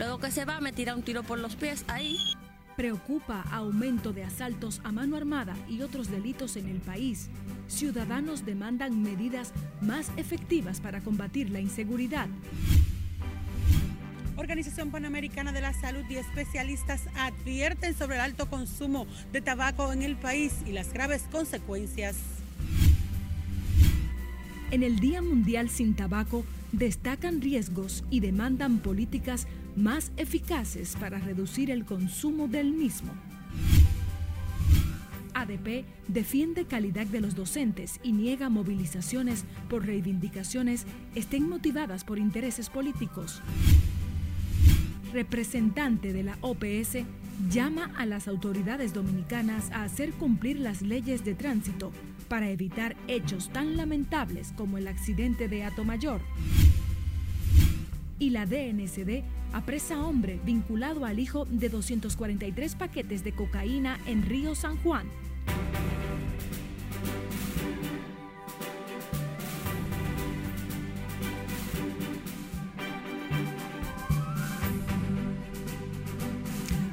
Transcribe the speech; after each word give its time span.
Luego 0.00 0.18
que 0.18 0.30
se 0.30 0.46
va, 0.46 0.62
me 0.62 0.72
tira 0.72 0.96
un 0.96 1.02
tiro 1.02 1.22
por 1.22 1.38
los 1.38 1.56
pies 1.56 1.84
ahí. 1.86 2.16
Preocupa 2.74 3.44
aumento 3.50 4.14
de 4.14 4.24
asaltos 4.24 4.80
a 4.82 4.92
mano 4.92 5.14
armada 5.14 5.54
y 5.68 5.82
otros 5.82 6.10
delitos 6.10 6.56
en 6.56 6.70
el 6.70 6.80
país. 6.80 7.28
Ciudadanos 7.68 8.46
demandan 8.46 9.02
medidas 9.02 9.52
más 9.82 10.10
efectivas 10.16 10.80
para 10.80 11.02
combatir 11.02 11.50
la 11.50 11.60
inseguridad. 11.60 12.28
Organización 14.38 14.90
Panamericana 14.90 15.52
de 15.52 15.60
la 15.60 15.74
Salud 15.74 16.06
y 16.08 16.16
especialistas 16.16 17.02
advierten 17.14 17.94
sobre 17.94 18.14
el 18.14 18.22
alto 18.22 18.48
consumo 18.48 19.06
de 19.32 19.42
tabaco 19.42 19.92
en 19.92 20.00
el 20.00 20.16
país 20.16 20.54
y 20.64 20.72
las 20.72 20.94
graves 20.94 21.24
consecuencias. 21.30 22.16
En 24.70 24.82
el 24.82 24.98
Día 24.98 25.20
Mundial 25.20 25.68
sin 25.68 25.94
Tabaco 25.94 26.46
destacan 26.72 27.40
riesgos 27.40 28.04
y 28.10 28.20
demandan 28.20 28.78
políticas 28.78 29.46
más 29.76 30.12
eficaces 30.16 30.96
para 30.96 31.18
reducir 31.18 31.70
el 31.70 31.84
consumo 31.84 32.48
del 32.48 32.72
mismo. 32.72 33.12
ADP 35.34 35.84
defiende 36.08 36.66
calidad 36.66 37.06
de 37.06 37.20
los 37.20 37.34
docentes 37.34 38.00
y 38.02 38.12
niega 38.12 38.48
movilizaciones 38.48 39.44
por 39.68 39.86
reivindicaciones 39.86 40.86
estén 41.14 41.48
motivadas 41.48 42.04
por 42.04 42.18
intereses 42.18 42.68
políticos 42.68 43.40
representante 45.12 46.12
de 46.12 46.22
la 46.22 46.38
OPS, 46.40 47.04
llama 47.50 47.90
a 47.96 48.06
las 48.06 48.28
autoridades 48.28 48.92
dominicanas 48.92 49.70
a 49.72 49.84
hacer 49.84 50.12
cumplir 50.12 50.60
las 50.60 50.82
leyes 50.82 51.24
de 51.24 51.34
tránsito 51.34 51.92
para 52.30 52.48
evitar 52.48 52.94
hechos 53.08 53.50
tan 53.52 53.76
lamentables 53.76 54.54
como 54.56 54.78
el 54.78 54.86
accidente 54.86 55.48
de 55.48 55.64
Atomayor. 55.64 56.20
Y 58.20 58.30
la 58.30 58.46
DNCD 58.46 59.24
apresa 59.52 59.96
a 59.96 60.06
hombre 60.06 60.38
vinculado 60.44 61.04
al 61.04 61.18
hijo 61.18 61.44
de 61.46 61.68
243 61.68 62.76
paquetes 62.76 63.24
de 63.24 63.32
cocaína 63.32 63.98
en 64.06 64.22
Río 64.22 64.54
San 64.54 64.76
Juan. 64.76 65.08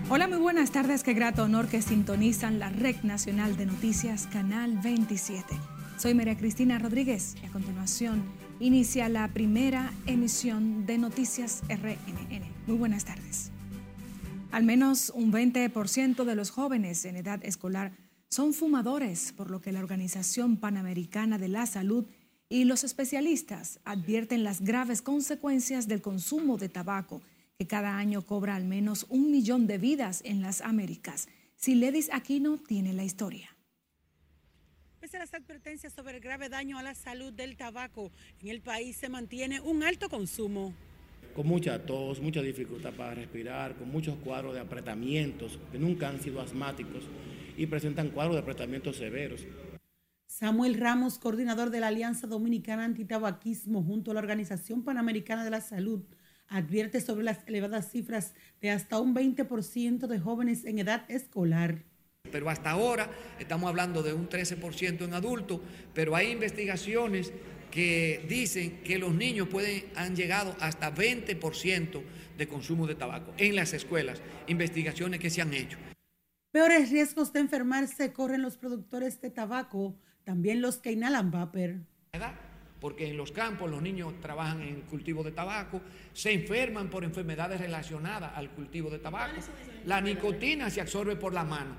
Hola, 0.10 0.30
muy 0.30 0.38
buenas 0.38 0.72
tardes. 0.72 1.04
Qué 1.04 1.14
grato 1.14 1.44
honor 1.44 1.68
que 1.68 1.82
sintonizan 1.82 2.60
la 2.60 2.70
Red 2.70 3.04
Nacional 3.04 3.58
de 3.58 3.66
Noticias, 3.66 4.26
Canal 4.28 4.78
27. 4.78 5.54
Soy 5.98 6.14
María 6.14 6.38
Cristina 6.38 6.80
Rodríguez 6.80 7.36
y 7.44 7.46
a 7.46 7.52
continuación 7.52 8.24
inicia 8.62 9.10
la 9.10 9.28
primera 9.28 9.92
emisión 10.06 10.86
de 10.86 10.98
Noticias 10.98 11.62
RNN. 11.68 12.42
Muy 12.68 12.78
buenas 12.78 13.04
tardes. 13.04 13.52
Al 14.54 14.64
menos 14.64 15.12
un 15.14 15.34
20% 15.34 16.24
de 16.24 16.36
los 16.36 16.52
jóvenes 16.52 17.04
en 17.04 17.18
edad 17.18 17.44
escolar 17.44 17.92
son 18.30 18.54
fumadores, 18.54 19.34
por 19.34 19.52
lo 19.52 19.60
que 19.60 19.74
la 19.74 19.82
Organización 19.82 20.56
Panamericana 20.56 21.38
de 21.38 21.50
la 21.50 21.66
Salud 21.66 22.06
y 22.48 22.64
los 22.64 22.86
especialistas 22.86 23.82
advierten 23.84 24.46
las 24.46 24.62
graves 24.62 25.02
consecuencias 25.02 25.90
del 25.90 26.02
consumo 26.02 26.56
de 26.56 26.70
tabaco 26.70 27.22
que 27.58 27.66
cada 27.66 27.98
año 27.98 28.22
cobra 28.22 28.56
al 28.56 28.66
menos 28.66 29.08
un 29.10 29.32
millón 29.32 29.66
de 29.66 29.80
vidas 29.80 30.22
en 30.24 30.44
las 30.44 30.62
Américas. 30.62 31.28
Si 31.56 31.74
Ledis 31.74 32.08
Aquino 32.14 32.60
tiene 32.60 32.94
la 32.94 33.04
historia. 33.04 33.50
Pese 35.00 35.18
a 35.18 35.22
las 35.22 35.34
advertencias 35.34 35.92
sobre 35.92 36.18
el 36.18 36.24
grave 36.24 36.50
daño 36.50 36.78
a 36.78 36.84
la 36.84 36.94
salud 36.94 37.34
del 37.34 37.58
tabaco, 37.58 38.12
en 38.42 38.50
el 38.50 38.62
país 38.62 38.98
se 38.98 39.10
mantiene 39.10 39.60
un 39.60 39.82
alto 39.82 40.08
consumo. 40.08 40.72
Con 41.36 41.48
mucha 41.48 41.84
tos, 41.84 42.22
mucha 42.22 42.44
dificultad 42.44 42.94
para 42.94 43.16
respirar, 43.16 43.76
con 43.76 43.90
muchos 43.90 44.18
cuadros 44.18 44.54
de 44.54 44.60
apretamientos 44.60 45.58
que 45.72 45.80
nunca 45.80 46.10
han 46.10 46.22
sido 46.22 46.42
asmáticos 46.42 47.06
y 47.58 47.66
presentan 47.66 48.10
cuadros 48.10 48.36
de 48.36 48.42
apretamientos 48.42 48.98
severos. 48.98 49.48
Samuel 50.28 50.76
Ramos, 50.76 51.18
coordinador 51.18 51.72
de 51.72 51.80
la 51.80 51.88
Alianza 51.88 52.28
Dominicana 52.28 52.86
Antitabaquismo 52.86 53.82
junto 53.82 54.12
a 54.12 54.14
la 54.14 54.20
Organización 54.20 54.84
Panamericana 54.84 55.44
de 55.44 55.50
la 55.50 55.62
Salud, 55.62 56.04
advierte 56.50 57.02
sobre 57.02 57.24
las 57.24 57.40
elevadas 57.48 57.92
cifras 57.92 58.34
de 58.62 58.72
hasta 58.72 59.00
un 59.00 59.16
20% 59.16 60.08
de 60.08 60.20
jóvenes 60.20 60.66
en 60.66 60.80
edad 60.80 61.10
escolar. 61.10 61.84
Pero 62.32 62.50
hasta 62.50 62.72
ahora 62.72 63.10
estamos 63.40 63.70
hablando 63.70 64.04
de 64.04 64.14
un 64.14 64.28
13% 64.30 65.02
en 65.06 65.14
adultos, 65.14 65.62
pero 65.94 66.16
hay 66.16 66.32
investigaciones 66.32 67.32
que 67.72 68.26
dicen 68.28 68.82
que 68.84 68.98
los 68.98 69.14
niños 69.14 69.48
pueden, 69.48 69.86
han 69.96 70.16
llegado 70.16 70.56
hasta 70.60 70.94
20% 70.94 72.02
de 72.38 72.48
consumo 72.48 72.88
de 72.88 72.96
tabaco 72.96 73.34
en 73.38 73.56
las 73.56 73.74
escuelas, 73.74 74.22
investigaciones 74.48 75.20
que 75.20 75.30
se 75.30 75.42
han 75.42 75.54
hecho. 75.54 75.78
Peores 76.52 76.90
riesgos 76.90 77.34
de 77.34 77.42
enfermarse 77.42 78.14
corren 78.14 78.42
los 78.42 78.58
productores 78.58 79.22
de 79.22 79.30
tabaco, 79.30 79.96
también 80.24 80.62
los 80.62 80.78
que 80.78 80.92
inhalan 80.92 81.32
vapor 81.32 81.76
porque 82.80 83.10
en 83.10 83.18
los 83.18 83.32
campos 83.32 83.70
los 83.70 83.82
niños 83.82 84.14
trabajan 84.22 84.62
en 84.62 84.82
cultivo 84.82 85.24
de 85.24 85.32
tabaco, 85.32 85.82
se 86.14 86.32
enferman 86.32 86.90
por 86.90 87.04
enfermedades 87.04 87.60
relacionadas 87.60 88.34
al 88.36 88.52
cultivo 88.52 88.90
de 88.90 89.00
tabaco. 89.00 89.42
La 89.86 90.00
nicotina 90.00 90.70
se 90.70 90.82
absorbe 90.82 91.16
por 91.16 91.34
la 91.34 91.44
mano. 91.44 91.76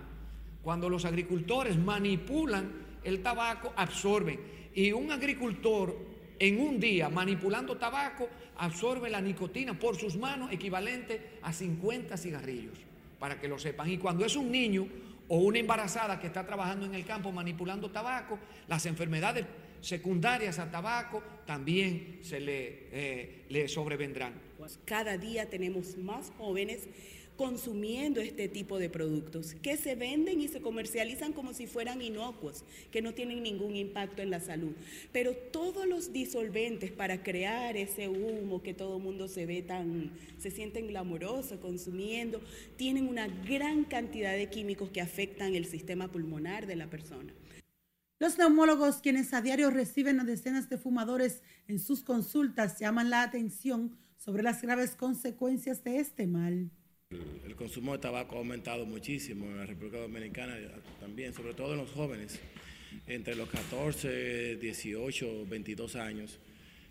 Cuando 0.62 0.88
los 0.88 1.04
agricultores 1.04 1.78
manipulan 1.78 2.70
el 3.04 3.22
tabaco, 3.22 3.72
absorben. 3.76 4.40
Y 4.74 4.92
un 4.92 5.12
agricultor 5.12 5.96
en 6.38 6.60
un 6.60 6.78
día 6.78 7.08
manipulando 7.08 7.76
tabaco 7.76 8.28
absorbe 8.56 9.08
la 9.08 9.20
nicotina 9.20 9.78
por 9.78 9.96
sus 9.96 10.16
manos 10.16 10.52
equivalente 10.52 11.38
a 11.42 11.52
50 11.52 12.16
cigarrillos, 12.16 12.78
para 13.18 13.40
que 13.40 13.48
lo 13.48 13.58
sepan. 13.58 13.88
Y 13.88 13.98
cuando 13.98 14.24
es 14.24 14.34
un 14.34 14.50
niño 14.50 14.86
o 15.28 15.38
una 15.38 15.58
embarazada 15.58 16.18
que 16.18 16.26
está 16.26 16.44
trabajando 16.44 16.86
en 16.86 16.94
el 16.94 17.04
campo 17.04 17.30
manipulando 17.30 17.90
tabaco, 17.90 18.38
las 18.66 18.86
enfermedades 18.86 19.46
secundarias 19.80 20.58
a 20.58 20.70
tabaco 20.70 21.22
también 21.46 22.18
se 22.22 22.40
le, 22.40 22.88
eh, 22.92 23.44
le 23.48 23.68
sobrevendrán. 23.68 24.34
Cada 24.84 25.16
día 25.16 25.48
tenemos 25.48 25.96
más 25.96 26.30
jóvenes 26.36 26.88
consumiendo 27.38 28.20
este 28.20 28.48
tipo 28.48 28.80
de 28.80 28.90
productos 28.90 29.54
que 29.62 29.76
se 29.76 29.94
venden 29.94 30.40
y 30.40 30.48
se 30.48 30.60
comercializan 30.60 31.32
como 31.32 31.54
si 31.54 31.68
fueran 31.68 32.02
inocuos, 32.02 32.64
que 32.90 33.00
no 33.00 33.14
tienen 33.14 33.44
ningún 33.44 33.76
impacto 33.76 34.22
en 34.22 34.30
la 34.30 34.40
salud. 34.40 34.72
Pero 35.12 35.34
todos 35.34 35.86
los 35.86 36.12
disolventes 36.12 36.90
para 36.90 37.22
crear 37.22 37.76
ese 37.76 38.08
humo 38.08 38.60
que 38.60 38.74
todo 38.74 38.96
el 38.96 39.04
mundo 39.04 39.28
se 39.28 39.46
ve 39.46 39.62
tan, 39.62 40.10
se 40.36 40.50
sienten 40.50 40.88
glamorosos 40.88 41.60
consumiendo, 41.60 42.40
tienen 42.76 43.06
una 43.06 43.28
gran 43.28 43.84
cantidad 43.84 44.32
de 44.32 44.50
químicos 44.50 44.90
que 44.90 45.00
afectan 45.00 45.54
el 45.54 45.64
sistema 45.64 46.08
pulmonar 46.08 46.66
de 46.66 46.74
la 46.74 46.88
persona. 46.88 47.32
Los 48.20 48.36
neumólogos, 48.36 48.96
quienes 48.96 49.32
a 49.32 49.42
diario 49.42 49.70
reciben 49.70 50.18
a 50.18 50.24
decenas 50.24 50.68
de 50.68 50.76
fumadores 50.76 51.40
en 51.68 51.78
sus 51.78 52.02
consultas, 52.02 52.80
llaman 52.80 53.10
la 53.10 53.22
atención 53.22 53.96
sobre 54.16 54.42
las 54.42 54.60
graves 54.60 54.96
consecuencias 54.96 55.84
de 55.84 56.00
este 56.00 56.26
mal. 56.26 56.68
El, 57.10 57.54
consumo 57.54 57.92
de 57.92 57.98
tabaco 57.98 58.34
ha 58.34 58.38
aumentado 58.38 58.86
muchísimo 58.86 59.46
en 59.46 59.58
la 59.58 59.66
República 59.66 59.98
Dominicana 59.98 60.56
también, 60.98 61.32
sobre 61.32 61.54
todo 61.54 61.74
en 61.74 61.78
los 61.78 61.92
jóvenes, 61.92 62.40
entre 63.06 63.36
los 63.36 63.48
14, 63.50 64.56
18, 64.56 65.46
22 65.46 65.94
años. 65.94 66.40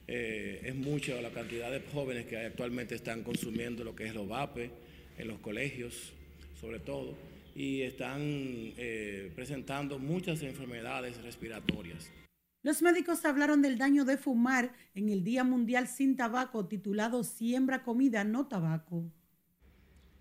Eh, 0.08 0.62
es 0.64 0.76
mucha 0.76 1.22
la 1.22 1.32
cantidad 1.32 1.70
de 1.70 1.82
jóvenes 1.92 2.26
que 2.26 2.38
actualmente 2.38 2.96
están 2.96 3.24
consumiendo 3.24 3.84
lo 3.84 3.94
que 3.98 4.06
es 4.06 4.16
los 4.16 4.30
vape 4.30 4.72
en 5.18 5.28
los 5.28 5.40
colegios, 5.40 6.14
sobre 6.62 6.80
todo 6.80 7.18
y 7.58 7.82
están 7.82 8.20
eh, 8.22 9.32
presentando 9.36 9.98
muchas 9.98 10.44
enfermedades 10.44 11.20
respiratorias. 11.24 12.12
Los 12.62 12.84
médicos 12.84 13.26
hablaron 13.26 13.64
del 13.64 13.80
daño 13.80 14.06
de 14.06 14.16
fumar 14.18 14.76
en 14.94 15.10
el 15.10 15.24
Día 15.24 15.44
Mundial 15.44 15.88
sin 15.88 16.16
Tabaco 16.16 16.68
titulado 16.68 17.24
Siembra 17.24 17.82
Comida, 17.84 18.24
no 18.24 18.46
Tabaco. 18.46 19.12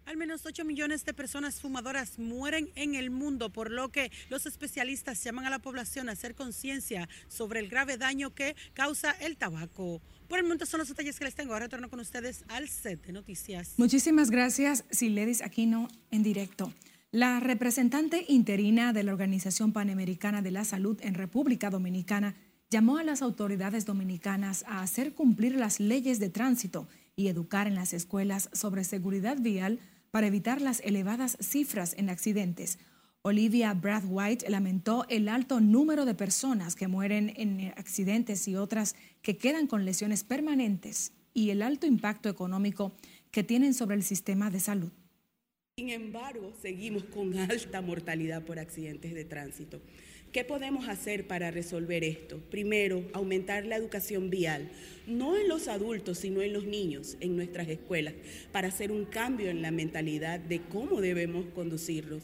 Al 0.06 0.16
menos 0.16 0.46
8 0.46 0.64
millones 0.64 1.04
de 1.04 1.12
personas 1.12 1.60
fumadoras 1.60 2.18
mueren 2.18 2.70
en 2.74 2.94
el 2.94 3.10
mundo, 3.10 3.52
por 3.52 3.70
lo 3.70 3.90
que 3.90 4.10
los 4.30 4.46
especialistas 4.46 5.22
llaman 5.22 5.44
a 5.44 5.50
la 5.50 5.58
población 5.58 6.08
a 6.08 6.12
hacer 6.12 6.34
conciencia 6.34 7.06
sobre 7.28 7.60
el 7.60 7.68
grave 7.68 7.98
daño 7.98 8.34
que 8.34 8.56
causa 8.72 9.10
el 9.10 9.36
tabaco. 9.36 10.00
Por 10.26 10.38
el 10.38 10.44
momento 10.44 10.64
son 10.64 10.78
los 10.78 10.88
detalles 10.88 11.18
que 11.18 11.26
les 11.26 11.34
tengo. 11.34 11.52
Ahora 11.52 11.66
retorno 11.66 11.90
con 11.90 12.00
ustedes 12.00 12.44
al 12.48 12.70
set 12.70 13.04
de 13.04 13.12
noticias. 13.12 13.74
Muchísimas 13.76 14.30
gracias, 14.30 14.84
Siledis 14.90 15.42
Aquino, 15.42 15.88
en 16.10 16.22
directo. 16.22 16.72
La 17.16 17.40
representante 17.40 18.26
interina 18.28 18.92
de 18.92 19.02
la 19.02 19.12
Organización 19.12 19.72
Panamericana 19.72 20.42
de 20.42 20.50
la 20.50 20.66
Salud 20.66 20.98
en 21.00 21.14
República 21.14 21.70
Dominicana 21.70 22.36
llamó 22.68 22.98
a 22.98 23.04
las 23.04 23.22
autoridades 23.22 23.86
dominicanas 23.86 24.66
a 24.68 24.82
hacer 24.82 25.14
cumplir 25.14 25.54
las 25.56 25.80
leyes 25.80 26.18
de 26.18 26.28
tránsito 26.28 26.88
y 27.16 27.28
educar 27.28 27.68
en 27.68 27.74
las 27.74 27.94
escuelas 27.94 28.50
sobre 28.52 28.84
seguridad 28.84 29.38
vial 29.40 29.80
para 30.10 30.26
evitar 30.26 30.60
las 30.60 30.80
elevadas 30.80 31.38
cifras 31.40 31.94
en 31.96 32.10
accidentes. 32.10 32.78
Olivia 33.22 33.72
Brad 33.72 34.04
White 34.06 34.50
lamentó 34.50 35.06
el 35.08 35.30
alto 35.30 35.58
número 35.60 36.04
de 36.04 36.14
personas 36.14 36.76
que 36.76 36.86
mueren 36.86 37.32
en 37.36 37.72
accidentes 37.78 38.46
y 38.46 38.56
otras 38.56 38.94
que 39.22 39.38
quedan 39.38 39.68
con 39.68 39.86
lesiones 39.86 40.22
permanentes 40.22 41.14
y 41.32 41.48
el 41.48 41.62
alto 41.62 41.86
impacto 41.86 42.28
económico 42.28 42.92
que 43.30 43.42
tienen 43.42 43.72
sobre 43.72 43.96
el 43.96 44.02
sistema 44.02 44.50
de 44.50 44.60
salud. 44.60 44.92
Sin 45.78 45.90
embargo, 45.90 46.54
seguimos 46.62 47.04
con 47.04 47.36
alta 47.38 47.82
mortalidad 47.82 48.42
por 48.46 48.58
accidentes 48.58 49.12
de 49.12 49.26
tránsito. 49.26 49.82
¿Qué 50.32 50.42
podemos 50.42 50.88
hacer 50.88 51.26
para 51.26 51.50
resolver 51.50 52.02
esto? 52.02 52.38
Primero, 52.50 53.04
aumentar 53.12 53.66
la 53.66 53.76
educación 53.76 54.30
vial, 54.30 54.70
no 55.06 55.36
en 55.36 55.48
los 55.48 55.68
adultos, 55.68 56.16
sino 56.16 56.40
en 56.40 56.54
los 56.54 56.64
niños, 56.64 57.18
en 57.20 57.36
nuestras 57.36 57.68
escuelas, 57.68 58.14
para 58.52 58.68
hacer 58.68 58.90
un 58.90 59.04
cambio 59.04 59.50
en 59.50 59.60
la 59.60 59.70
mentalidad 59.70 60.40
de 60.40 60.62
cómo 60.62 61.02
debemos 61.02 61.44
conducirlos. 61.54 62.22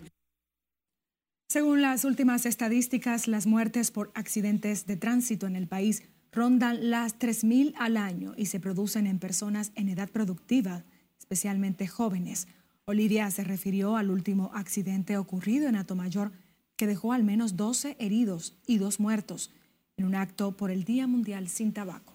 Según 1.50 1.82
las 1.82 2.06
últimas 2.06 2.46
estadísticas, 2.46 3.28
las 3.28 3.46
muertes 3.46 3.90
por 3.90 4.12
accidentes 4.14 4.86
de 4.86 4.96
tránsito 4.96 5.46
en 5.46 5.56
el 5.56 5.68
país 5.68 6.04
rondan 6.32 6.88
las 6.88 7.18
3.000 7.18 7.74
al 7.76 7.98
año 7.98 8.32
y 8.34 8.46
se 8.46 8.60
producen 8.60 9.06
en 9.06 9.18
personas 9.18 9.72
en 9.74 9.90
edad 9.90 10.08
productiva, 10.08 10.86
especialmente 11.18 11.86
jóvenes. 11.86 12.48
Olivia 12.84 13.30
se 13.30 13.44
refirió 13.44 13.96
al 13.96 14.10
último 14.10 14.50
accidente 14.54 15.16
ocurrido 15.16 15.68
en 15.68 15.76
Atomayor 15.76 16.32
que 16.76 16.86
dejó 16.86 17.12
al 17.12 17.22
menos 17.22 17.56
12 17.56 17.96
heridos 18.00 18.56
y 18.66 18.78
dos 18.78 18.98
muertos 18.98 19.52
en 19.96 20.04
un 20.04 20.14
acto 20.14 20.56
por 20.56 20.70
el 20.70 20.84
Día 20.84 21.06
Mundial 21.06 21.48
sin 21.48 21.72
Tabaco. 21.72 22.12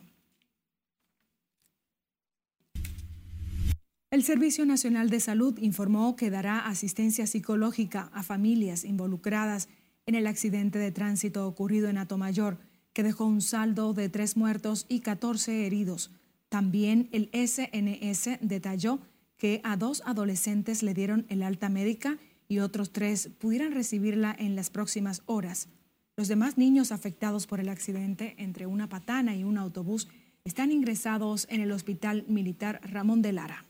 El 4.10 4.24
Servicio 4.24 4.66
Nacional 4.66 5.10
de 5.10 5.20
Salud 5.20 5.58
informó 5.60 6.16
que 6.16 6.30
dará 6.30 6.68
asistencia 6.68 7.28
psicológica 7.28 8.10
a 8.14 8.24
familias 8.24 8.84
involucradas 8.84 9.70
en 10.06 10.16
el 10.16 10.28
accidente 10.28 10.80
de 10.80 10.92
tránsito 10.92 11.48
ocurrido 11.48 11.90
en 11.90 11.98
Atomayor, 11.98 12.58
que 12.94 13.04
dejó 13.04 13.26
un 13.26 13.42
saldo 13.42 13.94
de 13.94 14.10
tres 14.10 14.36
muertos 14.36 14.86
y 14.90 15.02
14 15.02 15.66
heridos. 15.66 16.12
También 16.50 17.10
el 17.12 17.30
SNS 17.34 18.40
detalló 18.42 19.00
que 19.38 19.62
a 19.64 19.78
dos 19.78 20.02
adolescentes 20.06 20.84
le 20.84 20.94
dieron 20.94 21.26
el 21.30 21.44
alta 21.44 21.70
médica 21.70 22.18
y 22.48 22.60
otros 22.60 22.92
tres 22.92 23.30
pudieran 23.40 23.72
recibirla 23.72 24.36
en 24.38 24.56
las 24.56 24.70
próximas 24.70 25.22
horas. 25.26 25.70
Los 26.16 26.28
demás 26.28 26.58
niños 26.58 26.92
afectados 26.92 27.46
por 27.46 27.60
el 27.60 27.70
accidente 27.70 28.36
entre 28.38 28.66
una 28.66 28.90
patana 28.90 29.36
y 29.36 29.44
un 29.44 29.58
autobús 29.58 30.08
están 30.44 30.72
ingresados 30.72 31.46
en 31.50 31.62
el 31.62 31.72
Hospital 31.72 32.26
Militar 32.28 32.80
Ramón 32.84 33.22
de 33.22 33.34
Lara. 33.34 33.66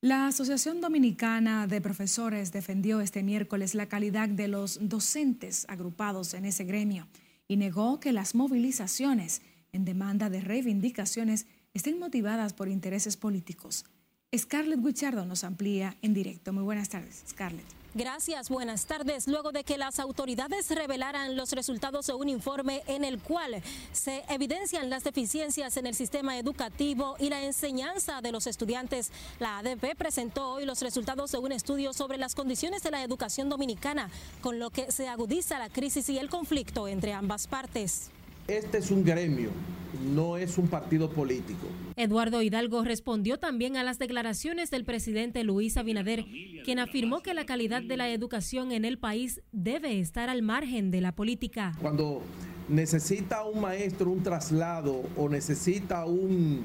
La 0.00 0.26
Asociación 0.26 0.80
Dominicana 0.80 1.66
de 1.66 1.80
Profesores 1.80 2.52
defendió 2.52 3.00
este 3.00 3.22
miércoles 3.22 3.74
la 3.74 3.86
calidad 3.86 4.28
de 4.28 4.48
los 4.48 4.78
docentes 4.86 5.64
agrupados 5.68 6.34
en 6.34 6.44
ese 6.44 6.64
gremio 6.64 7.08
y 7.48 7.56
negó 7.56 8.00
que 8.00 8.12
las 8.12 8.34
movilizaciones 8.34 9.40
en 9.72 9.84
demanda 9.84 10.30
de 10.30 10.42
reivindicaciones 10.42 11.46
estén 11.74 11.98
motivadas 11.98 12.52
por 12.52 12.68
intereses 12.68 13.16
políticos. 13.16 13.84
Scarlett 14.36 14.80
Guichardo 14.80 15.24
nos 15.26 15.44
amplía 15.44 15.96
en 16.02 16.14
directo. 16.14 16.52
Muy 16.52 16.62
buenas 16.62 16.88
tardes, 16.88 17.22
Scarlett. 17.28 17.66
Gracias, 17.96 18.48
buenas 18.48 18.86
tardes. 18.86 19.28
Luego 19.28 19.52
de 19.52 19.62
que 19.62 19.78
las 19.78 20.00
autoridades 20.00 20.68
revelaran 20.68 21.36
los 21.36 21.52
resultados 21.52 22.08
de 22.08 22.14
un 22.14 22.28
informe 22.28 22.82
en 22.88 23.04
el 23.04 23.20
cual 23.20 23.62
se 23.92 24.24
evidencian 24.28 24.90
las 24.90 25.04
deficiencias 25.04 25.76
en 25.76 25.86
el 25.86 25.94
sistema 25.94 26.36
educativo 26.36 27.14
y 27.20 27.28
la 27.28 27.44
enseñanza 27.44 28.20
de 28.20 28.32
los 28.32 28.48
estudiantes, 28.48 29.12
la 29.38 29.58
ADP 29.58 29.94
presentó 29.96 30.54
hoy 30.54 30.64
los 30.64 30.82
resultados 30.82 31.30
de 31.30 31.38
un 31.38 31.52
estudio 31.52 31.92
sobre 31.92 32.18
las 32.18 32.34
condiciones 32.34 32.82
de 32.82 32.90
la 32.90 33.04
educación 33.04 33.48
dominicana, 33.48 34.10
con 34.40 34.58
lo 34.58 34.70
que 34.70 34.90
se 34.90 35.06
agudiza 35.06 35.60
la 35.60 35.68
crisis 35.68 36.08
y 36.08 36.18
el 36.18 36.28
conflicto 36.28 36.88
entre 36.88 37.12
ambas 37.12 37.46
partes. 37.46 38.10
Este 38.46 38.76
es 38.76 38.90
un 38.90 39.04
gremio, 39.04 39.48
no 40.14 40.36
es 40.36 40.58
un 40.58 40.68
partido 40.68 41.08
político. 41.08 41.66
Eduardo 41.96 42.42
Hidalgo 42.42 42.84
respondió 42.84 43.38
también 43.38 43.78
a 43.78 43.82
las 43.82 43.98
declaraciones 43.98 44.70
del 44.70 44.84
presidente 44.84 45.44
Luis 45.44 45.78
Abinader, 45.78 46.26
quien 46.62 46.78
afirmó 46.78 47.20
que 47.20 47.32
la 47.32 47.46
calidad 47.46 47.80
de 47.80 47.96
la 47.96 48.10
educación 48.10 48.70
en 48.72 48.84
el 48.84 48.98
país 48.98 49.40
debe 49.52 49.98
estar 49.98 50.28
al 50.28 50.42
margen 50.42 50.90
de 50.90 51.00
la 51.00 51.12
política. 51.12 51.72
Cuando 51.80 52.20
necesita 52.68 53.44
un 53.44 53.62
maestro 53.62 54.10
un 54.10 54.22
traslado 54.22 55.02
o 55.16 55.30
necesita 55.30 56.04
un, 56.04 56.64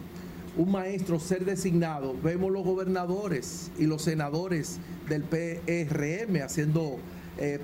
un 0.58 0.72
maestro 0.72 1.18
ser 1.18 1.46
designado, 1.46 2.14
vemos 2.22 2.52
los 2.52 2.66
gobernadores 2.66 3.72
y 3.80 3.86
los 3.86 4.02
senadores 4.02 4.80
del 5.08 5.24
PRM 5.24 6.42
haciendo 6.44 6.98
eh, 7.38 7.62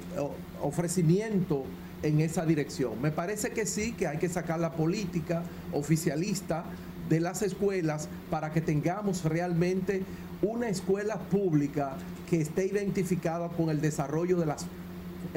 ofrecimiento 0.62 1.66
en 2.06 2.22
esa 2.22 2.46
dirección. 2.46 3.02
Me 3.02 3.12
parece 3.12 3.52
que 3.52 3.66
sí, 3.66 3.94
que 3.94 4.07
hay 4.07 4.18
que 4.18 4.30
sacar 4.30 4.60
la 4.60 4.74
política 4.74 5.44
oficialista 5.74 6.63
de 7.10 7.19
las 7.19 7.42
escuelas 7.42 8.07
para 8.30 8.52
que 8.52 8.62
tengamos 8.62 9.24
realmente 9.24 10.04
una 10.42 10.69
escuela 10.69 11.18
pública 11.18 11.98
que 12.30 12.42
esté 12.42 12.66
identificada 12.66 13.50
con 13.50 13.69
el 13.69 13.81
desarrollo 13.81 14.38
de 14.38 14.46
las 14.46 14.66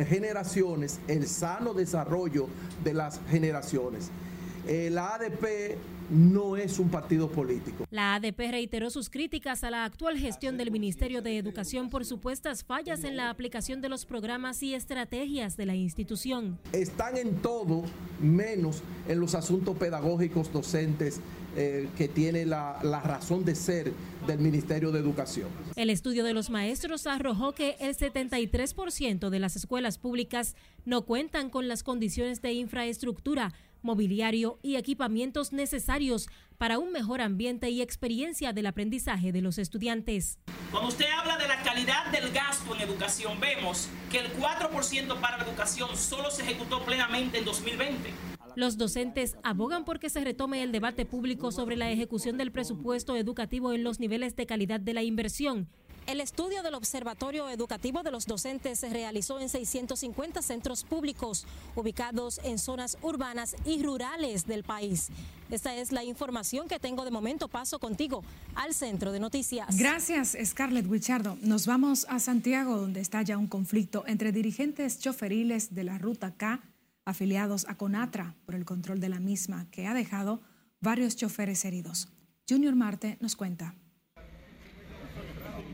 generaciones, 0.09 1.01
el 1.09 1.27
sano 1.27 1.75
desarrollo 1.75 2.49
de 2.85 2.95
las 2.95 3.21
generaciones. 3.31 4.11
Eh, 4.67 4.91
la 4.91 5.15
ADP 5.15 5.79
no 6.11 6.57
es 6.57 6.79
un 6.79 6.89
partido 6.89 7.31
político. 7.31 7.87
La 7.91 8.15
ADP 8.15 8.51
reiteró 8.51 8.91
sus 8.91 9.11
críticas 9.11 9.63
a 9.65 9.71
la 9.71 9.85
actual 9.85 10.19
gestión 10.19 10.57
del 10.57 10.71
Ministerio 10.71 11.23
de 11.23 11.37
Educación 11.37 11.91
por 11.91 12.05
supuestas 12.05 12.65
fallas 12.65 13.05
en 13.05 13.17
la 13.17 13.31
aplicación 13.31 13.81
de 13.81 13.89
los 13.89 14.07
programas 14.07 14.63
y 14.63 14.75
estrategias 14.75 15.57
de 15.57 15.67
la 15.67 15.75
institución. 15.75 16.59
Están 16.73 17.17
en 17.17 17.37
todo 17.37 17.83
menos 18.21 18.83
en 19.07 19.21
los 19.21 19.35
asuntos 19.35 19.77
pedagógicos 19.77 20.53
docentes 20.53 21.21
eh, 21.57 21.89
que 21.97 22.09
tiene 22.09 22.47
la, 22.47 22.79
la, 22.83 23.01
razón 23.01 23.45
de 23.45 23.55
ser 23.55 23.93
del 24.27 24.39
Ministerio 24.39 24.93
de 24.93 25.01
Educación. 25.01 25.49
El 25.77 25.91
estudio 25.91 26.23
de 26.23 26.33
los 26.33 26.51
maestros 26.51 27.07
arrojó 27.07 27.53
que 27.53 27.77
el 27.81 27.97
73% 27.97 29.29
de 29.29 29.39
las 29.39 29.57
escuelas 29.57 29.99
públicas 29.99 30.55
no 30.85 31.03
cuentan 31.03 31.51
con 31.51 31.67
las 31.67 31.83
condiciones 31.83 32.43
de 32.43 32.53
infraestructura 32.53 33.55
mobiliario 33.83 34.59
y 34.63 34.77
equipamientos 34.77 35.53
necesarios 35.53 36.29
para 36.59 36.79
un 36.79 36.93
mejor 36.93 37.21
ambiente 37.21 37.71
y 37.71 37.83
experiencia 37.83 38.53
del 38.53 38.67
aprendizaje 38.67 39.33
de 39.33 39.43
los 39.43 39.59
estudiantes. 39.59 40.39
Cuando 40.71 40.89
usted 40.89 41.07
habla 41.11 41.37
de 41.37 41.49
la 41.49 41.63
calidad 41.63 42.11
del 42.11 42.31
gasto 42.33 42.75
en 42.75 42.81
educación, 42.83 43.39
vemos 43.41 43.89
que 44.11 44.19
el 44.19 44.33
4% 44.35 45.21
para 45.21 45.39
la 45.39 45.45
educación 45.45 45.97
solo 45.97 46.31
se 46.31 46.43
ejecutó 46.43 46.85
plenamente 46.85 47.39
en 47.39 47.45
2020. 47.45 48.11
Los 48.57 48.77
docentes 48.77 49.37
abogan 49.45 49.85
porque 49.85 50.11
se 50.11 50.25
retome 50.25 50.63
el 50.63 50.73
debate 50.73 51.07
público 51.07 51.53
sobre 51.53 51.77
la 51.77 51.91
ejecución 51.91 52.39
del 52.39 52.51
presupuesto 52.51 53.17
educativo 53.17 53.73
en 53.73 53.85
los 53.85 54.01
niveles 54.01 54.35
de 54.35 54.47
calidad 54.47 54.81
de 54.81 54.95
la 54.95 55.03
inversión 55.03 55.69
el 56.09 56.23
estudio 56.23 56.63
del 56.63 56.75
Observatorio 56.75 57.51
Educativo 57.51 58.03
de 58.03 58.11
los 58.11 58.25
Docentes 58.25 58.79
se 58.79 58.89
realizó 58.89 59.41
en 59.41 59.51
650 59.51 60.41
centros 60.41 60.83
públicos 60.83 61.47
ubicados 61.75 62.41
en 62.45 62.59
zonas 62.59 62.97
urbanas 63.03 63.55
y 63.67 63.83
rurales 63.83 64.47
del 64.47 64.65
país. 64.65 65.11
Esta 65.51 65.77
es 65.77 65.93
la 65.93 66.05
información 66.05 66.67
que 66.67 66.79
tengo 66.79 67.05
de 67.05 67.11
momento. 67.11 67.49
Paso 67.49 67.79
contigo 67.79 68.25
al 68.55 68.73
centro 68.73 69.13
de 69.13 69.21
noticias. 69.21 69.77
Gracias, 69.77 70.35
Scarlett 70.43 70.87
Wichardo. 70.87 71.37
Nos 71.43 71.67
vamos 71.67 72.07
a 72.09 72.19
Santiago, 72.21 72.79
donde 72.79 73.01
está 73.01 73.21
ya 73.21 73.37
un 73.37 73.47
conflicto 73.47 74.05
entre 74.07 74.33
dirigentes 74.33 74.99
choferiles 75.01 75.75
de 75.75 75.85
la 75.85 75.99
Ruta 75.99 76.35
K 76.35 76.63
afiliados 77.05 77.67
a 77.69 77.77
Conatra 77.77 78.35
por 78.47 78.55
el 78.55 78.65
control 78.65 78.99
de 79.01 79.11
la 79.11 79.21
misma, 79.21 79.71
que 79.71 79.87
ha 79.87 79.93
dejado 79.93 80.41
varios 80.81 81.17
choferes 81.17 81.67
heridos. 81.67 82.09
Junior 82.49 82.75
Marte 82.75 83.19
nos 83.21 83.37
cuenta. 83.37 83.75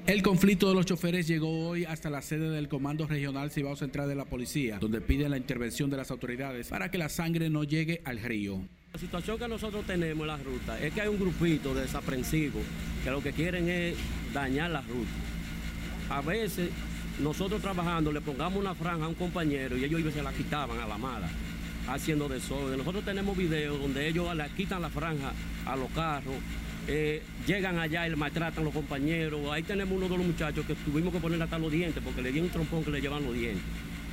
El 0.07 0.23
conflicto 0.23 0.69
de 0.69 0.75
los 0.75 0.85
choferes 0.85 1.27
llegó 1.27 1.67
hoy 1.67 1.87
hasta 1.87 2.11
la 2.11 2.21
sede 2.21 2.51
del 2.51 2.69
Comando 2.69 3.07
Regional 3.07 3.51
Cibao 3.51 3.75
Central 3.75 4.07
de 4.07 4.15
la 4.15 4.27
Policía, 4.27 4.79
donde 4.79 5.01
piden 5.01 5.31
la 5.31 5.39
intervención 5.39 5.89
de 5.89 5.97
las 5.97 6.11
autoridades 6.11 6.69
para 6.69 6.91
que 6.91 6.99
la 6.99 7.09
sangre 7.09 7.49
no 7.49 7.65
llegue 7.65 8.03
al 8.05 8.21
río. 8.21 8.61
La 8.93 9.01
situación 9.01 9.39
que 9.39 9.49
nosotros 9.49 9.87
tenemos 9.87 10.21
en 10.21 10.27
la 10.27 10.37
ruta 10.37 10.79
es 10.79 10.93
que 10.93 11.01
hay 11.01 11.09
un 11.09 11.19
grupito 11.19 11.75
de 11.75 11.83
desaprensivos 11.83 12.63
que 13.03 13.11
lo 13.11 13.23
que 13.23 13.33
quieren 13.33 13.67
es 13.71 13.97
dañar 14.35 14.73
la 14.73 14.83
ruta. 14.83 16.15
A 16.15 16.21
veces 16.21 16.69
nosotros 17.19 17.63
trabajando 17.63 18.13
le 18.13 18.21
pongamos 18.21 18.61
una 18.61 18.75
franja 18.75 19.07
a 19.07 19.09
un 19.09 19.15
compañero 19.15 19.75
y 19.79 19.85
ellos 19.85 20.13
se 20.13 20.23
la 20.23 20.35
quitaban 20.35 20.81
a 20.81 20.87
la 20.87 20.99
mala, 20.99 21.31
haciendo 21.89 22.29
desorden. 22.29 22.77
Nosotros 22.77 23.07
tenemos 23.07 23.35
videos 23.39 23.81
donde 23.81 24.07
ellos 24.07 24.37
le 24.37 24.47
quitan 24.51 24.83
la 24.83 24.91
franja 24.91 25.33
a 25.65 25.77
los 25.77 25.91
carros 25.93 26.35
eh, 26.89 27.23
llegan 27.47 27.79
allá 27.79 28.07
y 28.07 28.11
le 28.11 28.17
maltratan 28.17 28.65
los 28.65 28.73
compañeros. 28.73 29.41
Ahí 29.51 29.63
tenemos 29.63 29.97
uno 29.97 30.09
de 30.09 30.17
los 30.17 30.27
muchachos 30.27 30.67
que 30.67 30.75
tuvimos 30.75 31.13
que 31.13 31.21
ponerle 31.21 31.45
hasta 31.45 31.59
los 31.59 31.73
dientes 31.73 32.03
porque 32.03 32.23
le 32.23 32.31
dieron 32.33 32.49
un 32.49 32.53
trompón 32.53 32.85
que 32.85 32.91
le 32.91 33.01
llevan 33.01 33.25
los 33.25 33.35
dientes. 33.35 33.63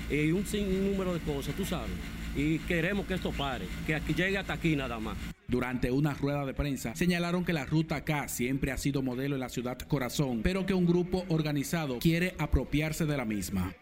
Y 0.09 0.31
un 0.31 0.45
sinnúmero 0.45 1.13
de 1.13 1.19
cosas, 1.21 1.55
tú 1.55 1.65
sabes. 1.65 1.91
Y 2.35 2.59
queremos 2.59 3.05
que 3.05 3.15
esto 3.15 3.31
pare, 3.31 3.65
que 3.85 3.95
aquí 3.95 4.13
llegue 4.13 4.37
hasta 4.37 4.53
aquí 4.53 4.75
nada 4.75 4.99
más. 4.99 5.17
Durante 5.47 5.91
una 5.91 6.13
rueda 6.13 6.45
de 6.45 6.53
prensa 6.53 6.95
señalaron 6.95 7.43
que 7.43 7.51
la 7.51 7.65
ruta 7.65 8.05
K 8.05 8.29
siempre 8.29 8.71
ha 8.71 8.77
sido 8.77 9.01
modelo 9.01 9.35
en 9.35 9.41
la 9.41 9.49
ciudad 9.49 9.77
corazón, 9.79 10.41
pero 10.43 10.65
que 10.65 10.73
un 10.73 10.85
grupo 10.85 11.25
organizado 11.27 11.99
quiere 11.99 12.35
apropiarse 12.37 13.05
de 13.05 13.17
la 13.17 13.25
misma. 13.25 13.73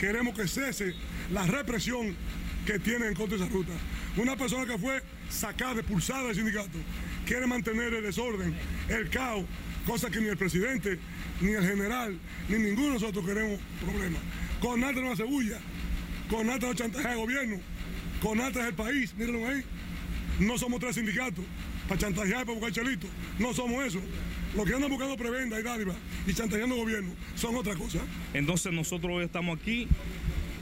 Queremos 0.00 0.34
que 0.34 0.48
cese 0.48 0.94
la 1.32 1.46
represión 1.46 2.14
que 2.64 2.78
tienen 2.78 3.08
en 3.08 3.14
contra 3.14 3.36
de 3.36 3.44
esa 3.44 3.52
ruta. 3.52 3.72
Una 4.16 4.36
persona 4.36 4.64
que 4.64 4.78
fue 4.78 5.02
sacada, 5.28 5.74
expulsada 5.74 6.28
del 6.28 6.36
sindicato, 6.36 6.78
quiere 7.28 7.46
mantener 7.46 7.92
el 7.92 8.02
desorden, 8.02 8.54
el 8.88 9.10
caos, 9.10 9.44
cosa 9.86 10.10
que 10.10 10.18
ni 10.18 10.28
el 10.28 10.36
presidente, 10.38 10.98
ni 11.42 11.52
el 11.52 11.62
general, 11.62 12.18
ni 12.48 12.58
ninguno 12.58 12.86
de 12.86 12.92
nosotros 12.94 13.24
queremos 13.24 13.60
problemas. 13.84 14.22
Con 14.60 14.82
alta 14.82 15.02
no 15.02 15.14
cebulla, 15.14 15.58
con 16.30 16.48
alta 16.48 16.66
no 16.66 16.74
chantaje 16.74 17.06
al 17.06 17.18
gobierno, 17.18 17.58
con 18.22 18.40
alta 18.40 18.60
es 18.62 18.68
el 18.68 18.74
país, 18.74 19.14
mírenlo 19.14 19.46
ahí. 19.46 19.62
No 20.40 20.56
somos 20.56 20.80
tres 20.80 20.94
sindicatos 20.94 21.44
para 21.86 22.00
chantajear, 22.00 22.46
para 22.46 22.58
buscar 22.58 22.72
chelito. 22.72 23.06
No 23.38 23.52
somos 23.52 23.84
eso. 23.84 24.00
Los 24.56 24.64
que 24.64 24.74
andan 24.74 24.88
buscando 24.88 25.16
prebenda 25.16 25.60
y 25.60 25.62
dádiva 25.62 25.94
y 26.26 26.32
chantajeando 26.32 26.76
gobierno 26.76 27.10
son 27.36 27.56
otra 27.56 27.74
cosa. 27.74 27.98
Entonces 28.32 28.72
nosotros 28.72 29.12
hoy 29.12 29.24
estamos 29.24 29.58
aquí 29.60 29.86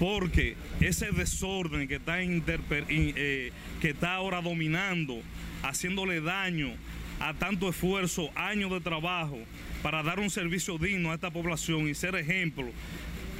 porque 0.00 0.56
ese 0.80 1.12
desorden 1.12 1.86
que 1.86 1.96
está, 1.96 2.16
eh, 2.20 3.52
que 3.80 3.90
está 3.90 4.14
ahora 4.14 4.42
dominando, 4.42 5.22
haciéndole 5.62 6.20
daño 6.20 6.74
a 7.20 7.34
tanto 7.34 7.68
esfuerzo, 7.68 8.30
años 8.34 8.70
de 8.70 8.80
trabajo 8.80 9.38
para 9.82 10.02
dar 10.02 10.20
un 10.20 10.30
servicio 10.30 10.78
digno 10.78 11.10
a 11.10 11.14
esta 11.14 11.30
población 11.30 11.88
y 11.88 11.94
ser 11.94 12.14
ejemplo 12.14 12.70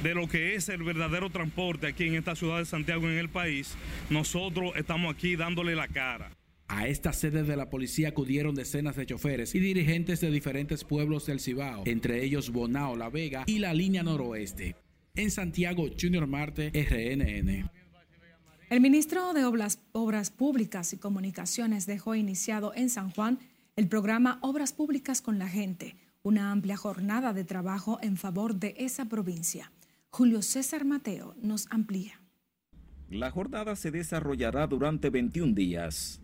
de 0.03 0.13
lo 0.13 0.27
que 0.27 0.55
es 0.55 0.69
el 0.69 0.83
verdadero 0.83 1.29
transporte 1.29 1.87
aquí 1.87 2.05
en 2.05 2.15
esta 2.15 2.35
ciudad 2.35 2.59
de 2.59 2.65
Santiago, 2.65 3.07
en 3.09 3.17
el 3.17 3.29
país, 3.29 3.75
nosotros 4.09 4.73
estamos 4.75 5.13
aquí 5.13 5.35
dándole 5.35 5.75
la 5.75 5.87
cara. 5.87 6.31
A 6.67 6.87
esta 6.87 7.13
sede 7.13 7.43
de 7.43 7.55
la 7.55 7.69
policía 7.69 8.09
acudieron 8.09 8.53
decenas 8.53 8.95
de 8.95 9.05
choferes 9.05 9.55
y 9.55 9.59
dirigentes 9.59 10.19
de 10.19 10.29
diferentes 10.29 10.83
pueblos 10.83 11.25
del 11.25 11.39
Cibao, 11.39 11.83
entre 11.85 12.23
ellos 12.23 12.51
Bonao, 12.51 12.95
La 12.95 13.09
Vega 13.09 13.43
y 13.47 13.59
la 13.59 13.73
línea 13.73 14.03
noroeste. 14.03 14.75
En 15.15 15.31
Santiago, 15.31 15.87
Junior 15.99 16.27
Marte, 16.27 16.71
RNN. 16.73 17.69
El 18.69 18.81
ministro 18.81 19.31
de 19.31 19.45
Obras, 19.45 19.79
Obras 19.93 20.29
Públicas 20.29 20.91
y 20.91 20.97
Comunicaciones 20.97 21.85
dejó 21.85 22.15
iniciado 22.15 22.73
en 22.75 22.89
San 22.89 23.09
Juan 23.11 23.39
el 23.77 23.87
programa 23.87 24.39
Obras 24.41 24.73
Públicas 24.73 25.21
con 25.21 25.39
la 25.39 25.47
Gente, 25.47 25.95
una 26.21 26.51
amplia 26.51 26.75
jornada 26.75 27.31
de 27.31 27.45
trabajo 27.45 27.97
en 28.01 28.17
favor 28.17 28.55
de 28.55 28.75
esa 28.77 29.05
provincia. 29.05 29.71
Julio 30.09 30.41
César 30.41 30.83
Mateo 30.83 31.33
nos 31.41 31.67
amplía. 31.69 32.19
La 33.09 33.31
jornada 33.31 33.77
se 33.77 33.89
desarrollará 33.89 34.67
durante 34.67 35.09
21 35.09 35.53
días. 35.53 36.19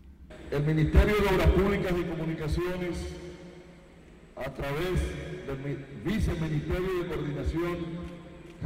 El 0.50 0.64
Ministerio 0.64 1.14
de 1.14 1.28
Obras 1.34 1.48
Públicas 1.48 1.92
y 1.98 2.02
Comunicaciones, 2.02 2.96
a 4.36 4.52
través 4.52 5.00
del 5.46 5.86
Viceministerio 6.04 7.04
de 7.04 7.08
Coordinación 7.08 7.76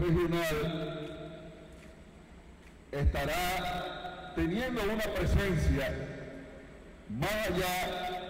Regional, 0.01 1.08
estará 2.93 4.33
teniendo 4.35 4.83
una 4.83 5.05
presencia 5.15 6.19
más 7.09 7.49
allá 7.49 8.29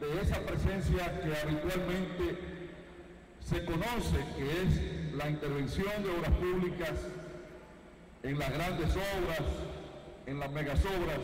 de 0.00 0.20
esa 0.20 0.40
presencia 0.40 1.20
que 1.20 1.36
habitualmente 1.36 2.38
se 3.40 3.64
conoce, 3.64 4.18
que 4.36 4.62
es 4.62 5.14
la 5.14 5.28
intervención 5.28 6.02
de 6.02 6.10
obras 6.10 6.30
públicas 6.32 6.92
en 8.22 8.38
las 8.38 8.52
grandes 8.52 8.90
obras, 8.90 9.42
en 10.26 10.38
las 10.38 10.52
megasobras. 10.52 11.20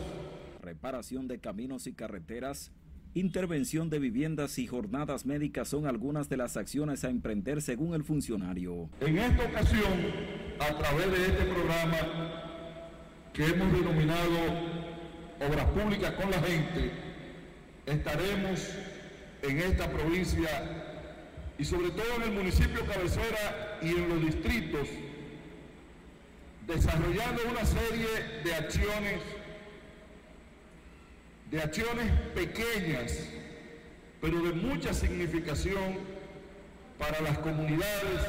Reparación 0.61 1.27
de 1.27 1.39
caminos 1.39 1.87
y 1.87 1.93
carreteras, 1.93 2.71
intervención 3.13 3.89
de 3.89 3.99
viviendas 3.99 4.59
y 4.59 4.67
jornadas 4.67 5.25
médicas 5.25 5.69
son 5.69 5.87
algunas 5.87 6.29
de 6.29 6.37
las 6.37 6.57
acciones 6.57 7.03
a 7.03 7.09
emprender 7.09 7.61
según 7.61 7.93
el 7.93 8.03
funcionario. 8.03 8.89
En 9.01 9.17
esta 9.17 9.45
ocasión, 9.45 9.93
a 10.59 10.77
través 10.77 11.11
de 11.11 11.25
este 11.25 11.45
programa 11.45 12.48
que 13.33 13.45
hemos 13.45 13.71
denominado 13.71 14.37
Obras 15.39 15.65
Públicas 15.67 16.11
con 16.13 16.29
la 16.31 16.41
Gente, 16.41 16.91
estaremos 17.85 18.69
en 19.41 19.59
esta 19.59 19.89
provincia 19.89 20.49
y 21.57 21.65
sobre 21.65 21.91
todo 21.91 22.15
en 22.17 22.23
el 22.23 22.31
municipio 22.31 22.85
cabecera 22.85 23.79
y 23.81 23.89
en 23.89 24.09
los 24.09 24.21
distritos, 24.21 24.87
desarrollando 26.67 27.41
una 27.49 27.65
serie 27.65 28.07
de 28.43 28.55
acciones, 28.55 29.21
de 31.49 31.61
acciones 31.61 32.11
pequeñas, 32.35 33.29
pero 34.21 34.41
de 34.43 34.51
mucha 34.51 34.93
significación 34.93 35.97
para 36.97 37.21
las 37.21 37.37
comunidades 37.39 38.21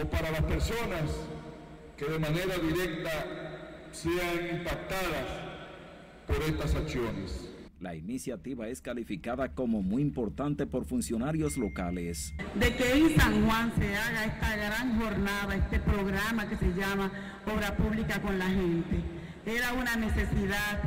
o 0.00 0.04
para 0.06 0.30
las 0.30 0.42
personas 0.42 1.10
que 1.96 2.04
de 2.04 2.18
manera 2.18 2.56
directa 2.58 3.47
sean 3.92 4.58
impactadas 4.58 5.26
por 6.26 6.36
estas 6.42 6.74
acciones. 6.74 7.48
La 7.80 7.94
iniciativa 7.94 8.66
es 8.66 8.80
calificada 8.80 9.54
como 9.54 9.82
muy 9.82 10.02
importante 10.02 10.66
por 10.66 10.84
funcionarios 10.84 11.56
locales. 11.56 12.34
De 12.58 12.74
que 12.74 12.92
en 12.92 13.16
San 13.16 13.46
Juan 13.46 13.72
se 13.78 13.94
haga 13.94 14.24
esta 14.24 14.56
gran 14.56 15.00
jornada, 15.00 15.54
este 15.54 15.78
programa 15.80 16.48
que 16.48 16.56
se 16.56 16.74
llama 16.74 17.12
Obra 17.46 17.76
Pública 17.76 18.20
con 18.20 18.36
la 18.36 18.48
Gente. 18.48 19.00
Era 19.46 19.72
una 19.74 19.94
necesidad, 19.94 20.82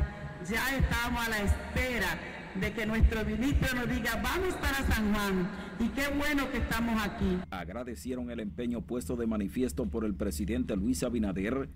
ya 0.48 0.76
estamos 0.76 1.26
a 1.26 1.30
la 1.30 1.38
espera 1.38 2.18
de 2.60 2.72
que 2.72 2.84
nuestro 2.84 3.24
ministro 3.24 3.74
nos 3.74 3.88
diga, 3.88 4.20
vamos 4.22 4.54
para 4.56 4.86
San 4.86 5.14
Juan. 5.14 5.50
Y 5.80 5.88
qué 5.88 6.08
bueno 6.08 6.50
que 6.50 6.58
estamos 6.58 7.02
aquí. 7.02 7.38
Agradecieron 7.50 8.30
el 8.30 8.40
empeño 8.40 8.82
puesto 8.82 9.16
de 9.16 9.26
manifiesto 9.26 9.86
por 9.86 10.04
el 10.04 10.14
presidente 10.14 10.76
Luis 10.76 11.02
Abinader 11.02 11.70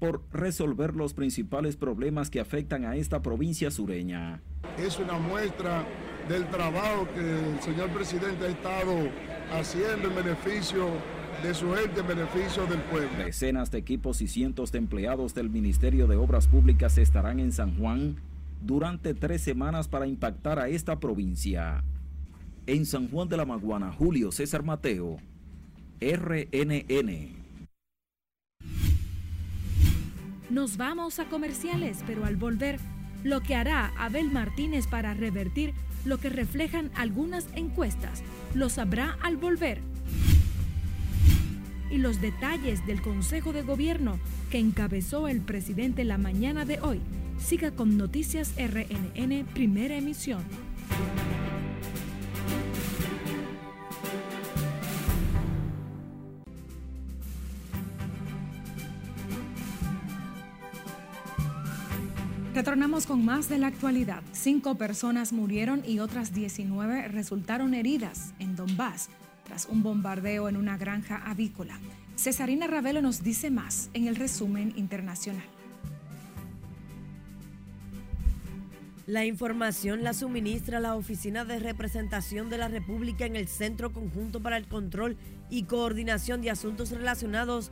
por 0.00 0.22
resolver 0.32 0.96
los 0.96 1.12
principales 1.12 1.76
problemas 1.76 2.30
que 2.30 2.40
afectan 2.40 2.86
a 2.86 2.96
esta 2.96 3.20
provincia 3.22 3.70
sureña. 3.70 4.40
Es 4.78 4.98
una 4.98 5.18
muestra 5.18 5.84
del 6.28 6.46
trabajo 6.48 7.06
que 7.14 7.20
el 7.20 7.60
señor 7.60 7.90
presidente 7.90 8.46
ha 8.46 8.48
estado 8.48 8.92
haciendo 9.52 10.08
en 10.08 10.14
beneficio 10.16 10.88
de 11.42 11.54
su 11.54 11.72
gente, 11.74 12.00
en 12.00 12.06
beneficio 12.06 12.66
del 12.66 12.80
pueblo. 12.80 13.24
Decenas 13.24 13.70
de 13.70 13.78
equipos 13.78 14.22
y 14.22 14.28
cientos 14.28 14.72
de 14.72 14.78
empleados 14.78 15.34
del 15.34 15.50
Ministerio 15.50 16.06
de 16.06 16.16
Obras 16.16 16.48
Públicas 16.48 16.96
estarán 16.96 17.38
en 17.38 17.52
San 17.52 17.76
Juan 17.76 18.16
durante 18.62 19.14
tres 19.14 19.42
semanas 19.42 19.86
para 19.86 20.06
impactar 20.06 20.58
a 20.58 20.68
esta 20.68 20.98
provincia. 20.98 21.84
En 22.66 22.86
San 22.86 23.08
Juan 23.08 23.28
de 23.28 23.36
la 23.36 23.44
Maguana, 23.44 23.92
Julio 23.92 24.32
César 24.32 24.62
Mateo, 24.62 25.18
RNN. 26.00 27.39
Nos 30.50 30.76
vamos 30.76 31.20
a 31.20 31.26
comerciales, 31.26 32.02
pero 32.08 32.24
al 32.24 32.34
volver, 32.34 32.80
lo 33.22 33.40
que 33.40 33.54
hará 33.54 33.92
Abel 33.96 34.32
Martínez 34.32 34.88
para 34.88 35.14
revertir 35.14 35.74
lo 36.04 36.18
que 36.18 36.28
reflejan 36.28 36.90
algunas 36.96 37.46
encuestas, 37.54 38.24
lo 38.54 38.68
sabrá 38.68 39.16
al 39.22 39.36
volver. 39.36 39.80
Y 41.88 41.98
los 41.98 42.20
detalles 42.20 42.84
del 42.84 43.00
Consejo 43.00 43.52
de 43.52 43.62
Gobierno 43.62 44.18
que 44.50 44.58
encabezó 44.58 45.28
el 45.28 45.40
presidente 45.40 46.02
la 46.02 46.18
mañana 46.18 46.64
de 46.64 46.80
hoy. 46.80 47.00
Siga 47.38 47.70
con 47.70 47.96
Noticias 47.96 48.52
RNN, 48.56 49.44
primera 49.54 49.96
emisión. 49.96 50.42
Retornamos 62.60 63.06
con 63.06 63.24
más 63.24 63.48
de 63.48 63.56
la 63.56 63.68
actualidad. 63.68 64.22
Cinco 64.32 64.74
personas 64.74 65.32
murieron 65.32 65.82
y 65.86 66.00
otras 66.00 66.34
19 66.34 67.08
resultaron 67.08 67.72
heridas 67.72 68.34
en 68.38 68.54
Donbass 68.54 69.08
tras 69.44 69.64
un 69.64 69.82
bombardeo 69.82 70.46
en 70.46 70.58
una 70.58 70.76
granja 70.76 71.22
avícola. 71.24 71.80
Cesarina 72.16 72.66
Ravelo 72.66 73.00
nos 73.00 73.22
dice 73.22 73.50
más 73.50 73.88
en 73.94 74.08
el 74.08 74.16
resumen 74.16 74.74
internacional. 74.76 75.46
La 79.06 79.24
información 79.24 80.04
la 80.04 80.12
suministra 80.12 80.80
la 80.80 80.96
Oficina 80.96 81.46
de 81.46 81.60
Representación 81.60 82.50
de 82.50 82.58
la 82.58 82.68
República 82.68 83.24
en 83.24 83.36
el 83.36 83.48
Centro 83.48 83.90
Conjunto 83.90 84.42
para 84.42 84.58
el 84.58 84.68
Control 84.68 85.16
y 85.48 85.62
Coordinación 85.62 86.42
de 86.42 86.50
Asuntos 86.50 86.90
Relacionados 86.90 87.70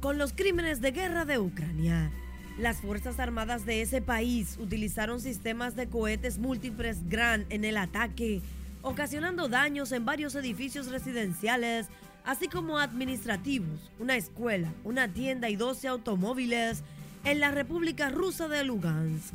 con 0.00 0.18
los 0.18 0.32
Crímenes 0.32 0.80
de 0.80 0.90
Guerra 0.90 1.24
de 1.24 1.38
Ucrania. 1.38 2.10
Las 2.58 2.78
Fuerzas 2.78 3.18
Armadas 3.18 3.66
de 3.66 3.82
ese 3.82 4.00
país 4.00 4.56
utilizaron 4.58 5.20
sistemas 5.20 5.76
de 5.76 5.88
cohetes 5.88 6.38
múltiples 6.38 7.06
GRAN 7.06 7.44
en 7.50 7.66
el 7.66 7.76
ataque, 7.76 8.40
ocasionando 8.80 9.48
daños 9.48 9.92
en 9.92 10.06
varios 10.06 10.34
edificios 10.34 10.86
residenciales, 10.86 11.88
así 12.24 12.48
como 12.48 12.78
administrativos, 12.78 13.90
una 13.98 14.16
escuela, 14.16 14.72
una 14.84 15.08
tienda 15.08 15.50
y 15.50 15.56
12 15.56 15.86
automóviles 15.86 16.82
en 17.24 17.40
la 17.40 17.50
República 17.50 18.08
Rusa 18.08 18.48
de 18.48 18.64
Lugansk. 18.64 19.34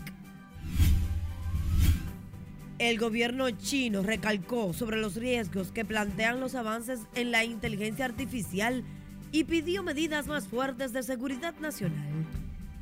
El 2.79 2.97
gobierno 2.97 3.51
chino 3.51 4.01
recalcó 4.01 4.73
sobre 4.73 4.97
los 4.97 5.13
riesgos 5.13 5.71
que 5.71 5.85
plantean 5.85 6.39
los 6.39 6.55
avances 6.55 7.01
en 7.13 7.29
la 7.29 7.43
inteligencia 7.43 8.05
artificial 8.05 8.83
y 9.31 9.43
pidió 9.43 9.83
medidas 9.83 10.25
más 10.25 10.47
fuertes 10.47 10.91
de 10.91 11.03
seguridad 11.03 11.53
nacional. 11.59 12.25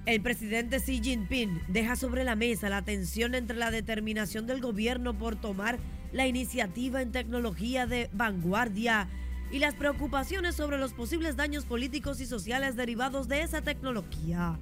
El 0.05 0.21
presidente 0.21 0.79
Xi 0.79 1.01
Jinping 1.03 1.61
deja 1.67 1.95
sobre 1.95 2.23
la 2.23 2.35
mesa 2.35 2.69
la 2.69 2.81
tensión 2.81 3.35
entre 3.35 3.57
la 3.57 3.69
determinación 3.69 4.47
del 4.47 4.61
gobierno 4.61 5.17
por 5.17 5.35
tomar 5.35 5.77
la 6.11 6.25
iniciativa 6.25 7.01
en 7.01 7.11
tecnología 7.11 7.85
de 7.85 8.09
vanguardia 8.13 9.07
y 9.51 9.59
las 9.59 9.75
preocupaciones 9.75 10.55
sobre 10.55 10.77
los 10.77 10.93
posibles 10.93 11.35
daños 11.35 11.65
políticos 11.65 12.21
y 12.21 12.25
sociales 12.25 12.75
derivados 12.75 13.27
de 13.27 13.41
esa 13.41 13.61
tecnología. 13.61 14.57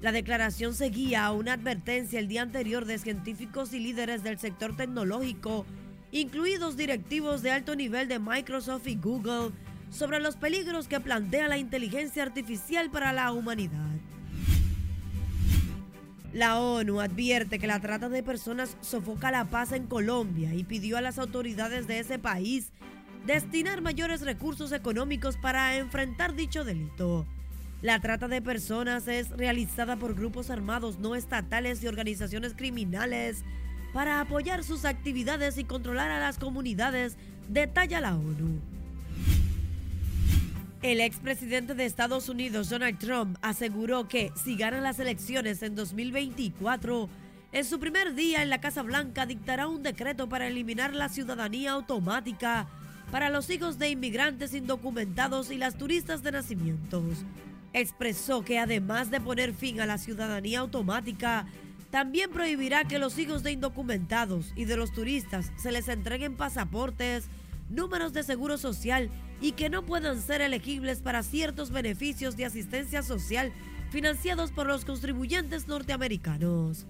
La 0.00 0.12
declaración 0.12 0.74
seguía 0.74 1.24
a 1.24 1.32
una 1.32 1.54
advertencia 1.54 2.18
el 2.18 2.28
día 2.28 2.42
anterior 2.42 2.84
de 2.84 2.98
científicos 2.98 3.72
y 3.72 3.78
líderes 3.78 4.22
del 4.22 4.38
sector 4.38 4.76
tecnológico, 4.76 5.64
incluidos 6.10 6.76
directivos 6.76 7.40
de 7.42 7.52
alto 7.52 7.76
nivel 7.76 8.08
de 8.08 8.18
Microsoft 8.18 8.88
y 8.88 8.96
Google, 8.96 9.52
sobre 9.90 10.18
los 10.18 10.36
peligros 10.36 10.88
que 10.88 11.00
plantea 11.00 11.48
la 11.48 11.58
inteligencia 11.58 12.22
artificial 12.22 12.90
para 12.90 13.12
la 13.12 13.30
humanidad. 13.32 13.90
La 16.32 16.58
ONU 16.58 17.00
advierte 17.00 17.58
que 17.58 17.66
la 17.66 17.80
trata 17.80 18.08
de 18.08 18.22
personas 18.22 18.78
sofoca 18.80 19.30
la 19.30 19.50
paz 19.50 19.72
en 19.72 19.86
Colombia 19.86 20.54
y 20.54 20.64
pidió 20.64 20.96
a 20.96 21.02
las 21.02 21.18
autoridades 21.18 21.86
de 21.86 21.98
ese 21.98 22.18
país 22.18 22.72
destinar 23.26 23.82
mayores 23.82 24.22
recursos 24.22 24.72
económicos 24.72 25.36
para 25.36 25.76
enfrentar 25.76 26.34
dicho 26.34 26.64
delito. 26.64 27.26
La 27.82 28.00
trata 28.00 28.28
de 28.28 28.40
personas 28.40 29.08
es 29.08 29.28
realizada 29.28 29.96
por 29.96 30.14
grupos 30.14 30.48
armados 30.48 30.98
no 30.98 31.16
estatales 31.16 31.82
y 31.82 31.86
organizaciones 31.86 32.54
criminales 32.54 33.44
para 33.92 34.20
apoyar 34.20 34.64
sus 34.64 34.86
actividades 34.86 35.58
y 35.58 35.64
controlar 35.64 36.10
a 36.10 36.20
las 36.20 36.38
comunidades, 36.38 37.18
detalla 37.50 38.00
la 38.00 38.16
ONU. 38.16 38.58
El 40.82 41.00
expresidente 41.00 41.74
de 41.76 41.84
Estados 41.84 42.28
Unidos, 42.28 42.68
Donald 42.68 42.98
Trump, 42.98 43.38
aseguró 43.40 44.08
que 44.08 44.32
si 44.34 44.56
gana 44.56 44.80
las 44.80 44.98
elecciones 44.98 45.62
en 45.62 45.76
2024, 45.76 47.08
en 47.52 47.64
su 47.64 47.78
primer 47.78 48.16
día 48.16 48.42
en 48.42 48.50
la 48.50 48.60
Casa 48.60 48.82
Blanca 48.82 49.24
dictará 49.24 49.68
un 49.68 49.84
decreto 49.84 50.28
para 50.28 50.48
eliminar 50.48 50.92
la 50.92 51.08
ciudadanía 51.08 51.70
automática 51.70 52.66
para 53.12 53.30
los 53.30 53.48
hijos 53.48 53.78
de 53.78 53.90
inmigrantes 53.90 54.54
indocumentados 54.54 55.52
y 55.52 55.56
las 55.56 55.78
turistas 55.78 56.24
de 56.24 56.32
nacimientos. 56.32 57.04
Expresó 57.72 58.42
que 58.44 58.58
además 58.58 59.08
de 59.12 59.20
poner 59.20 59.54
fin 59.54 59.80
a 59.80 59.86
la 59.86 59.98
ciudadanía 59.98 60.58
automática, 60.58 61.46
también 61.90 62.32
prohibirá 62.32 62.82
que 62.88 62.98
los 62.98 63.18
hijos 63.18 63.44
de 63.44 63.52
indocumentados 63.52 64.52
y 64.56 64.64
de 64.64 64.76
los 64.76 64.92
turistas 64.92 65.52
se 65.62 65.70
les 65.70 65.86
entreguen 65.86 66.36
pasaportes, 66.36 67.28
números 67.70 68.12
de 68.12 68.24
seguro 68.24 68.58
social 68.58 69.10
y 69.42 69.52
que 69.52 69.68
no 69.68 69.82
puedan 69.82 70.22
ser 70.22 70.40
elegibles 70.40 71.00
para 71.00 71.24
ciertos 71.24 71.70
beneficios 71.70 72.36
de 72.36 72.44
asistencia 72.44 73.02
social 73.02 73.52
financiados 73.90 74.52
por 74.52 74.68
los 74.68 74.84
contribuyentes 74.84 75.66
norteamericanos. 75.66 76.86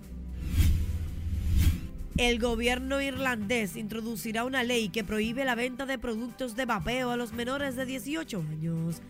El 2.19 2.39
gobierno 2.39 3.01
irlandés 3.01 3.75
introducirá 3.75 4.45
una 4.45 4.63
ley 4.65 4.91
que 4.91 5.03
prohíbe 5.03 5.47
la 5.47 5.55
venta 5.55 5.87
de 5.87 5.99
productos 5.99 6.55
de 6.55 6.67
vapeo 6.67 7.11
a 7.11 7.17
los 7.17 7.33
menores 7.33 7.75
de 7.75 7.87
18 7.87 8.45
años. 8.51 9.01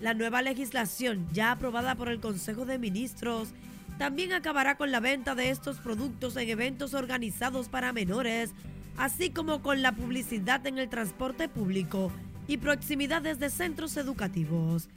La 0.00 0.12
nueva 0.12 0.42
legislación, 0.42 1.28
ya 1.32 1.52
aprobada 1.52 1.94
por 1.94 2.08
el 2.08 2.18
Consejo 2.18 2.64
de 2.66 2.80
Ministros, 2.80 3.50
también 3.96 4.32
acabará 4.32 4.76
con 4.76 4.90
la 4.90 4.98
venta 4.98 5.36
de 5.36 5.50
estos 5.50 5.76
productos 5.78 6.36
en 6.36 6.48
eventos 6.48 6.94
organizados 6.94 7.68
para 7.68 7.92
menores, 7.92 8.50
así 8.96 9.30
como 9.30 9.62
con 9.62 9.82
la 9.82 9.92
publicidad 9.92 10.66
en 10.66 10.78
el 10.78 10.88
transporte 10.88 11.48
público 11.48 12.10
y 12.46 12.56
proximidades 12.56 13.38
de 13.38 13.50
centros 13.50 13.96
educativos. 13.96 14.88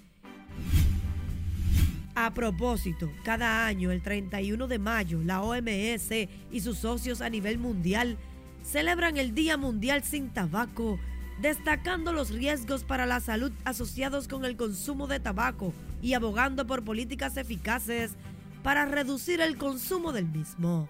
A 2.16 2.34
propósito, 2.34 3.12
cada 3.24 3.68
año, 3.68 3.92
el 3.92 4.02
31 4.02 4.68
de 4.68 4.80
mayo, 4.80 5.22
la 5.24 5.42
OMS 5.42 6.12
y 6.52 6.62
sus 6.62 6.78
socios 6.78 7.22
a 7.22 7.30
nivel 7.30 7.58
mundial 7.58 8.18
celebran 8.64 9.18
el 9.18 9.36
Día 9.36 9.58
Mundial 9.58 10.04
sin 10.04 10.30
Tabaco, 10.30 10.98
destacando 11.42 12.14
los 12.14 12.32
riesgos 12.32 12.86
para 12.86 13.06
la 13.06 13.20
salud 13.20 13.52
asociados 13.66 14.30
con 14.30 14.46
el 14.46 14.56
consumo 14.56 15.08
de 15.08 15.20
tabaco 15.20 15.74
y 16.02 16.14
abogando 16.14 16.66
por 16.66 16.84
políticas 16.84 17.36
eficaces 17.36 18.14
para 18.64 18.86
reducir 18.86 19.42
el 19.42 19.58
consumo 19.58 20.14
del 20.14 20.26
mismo. 20.26 20.88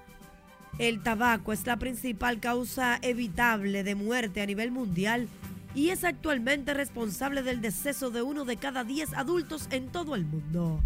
El 0.78 1.02
tabaco 1.02 1.54
es 1.54 1.66
la 1.66 1.78
principal 1.78 2.40
causa 2.40 3.00
evitable 3.02 3.84
de 3.84 3.96
muerte 3.96 4.42
a 4.42 4.46
nivel 4.46 4.72
mundial 4.72 5.28
y 5.76 5.90
es 5.90 6.06
actualmente 6.06 6.74
responsable 6.74 7.44
del 7.44 7.62
deceso 7.62 8.10
de 8.10 8.22
uno 8.22 8.46
de 8.46 8.58
cada 8.58 8.84
diez 8.84 9.14
adultos 9.14 9.68
en 9.70 9.90
todo 9.90 10.16
el 10.16 10.26
mundo. 10.26 10.82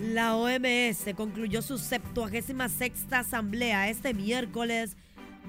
La 0.00 0.36
OMS 0.36 1.14
concluyó 1.14 1.60
su 1.60 1.76
76 1.76 3.06
asamblea 3.10 3.88
este 3.90 4.14
miércoles, 4.14 4.96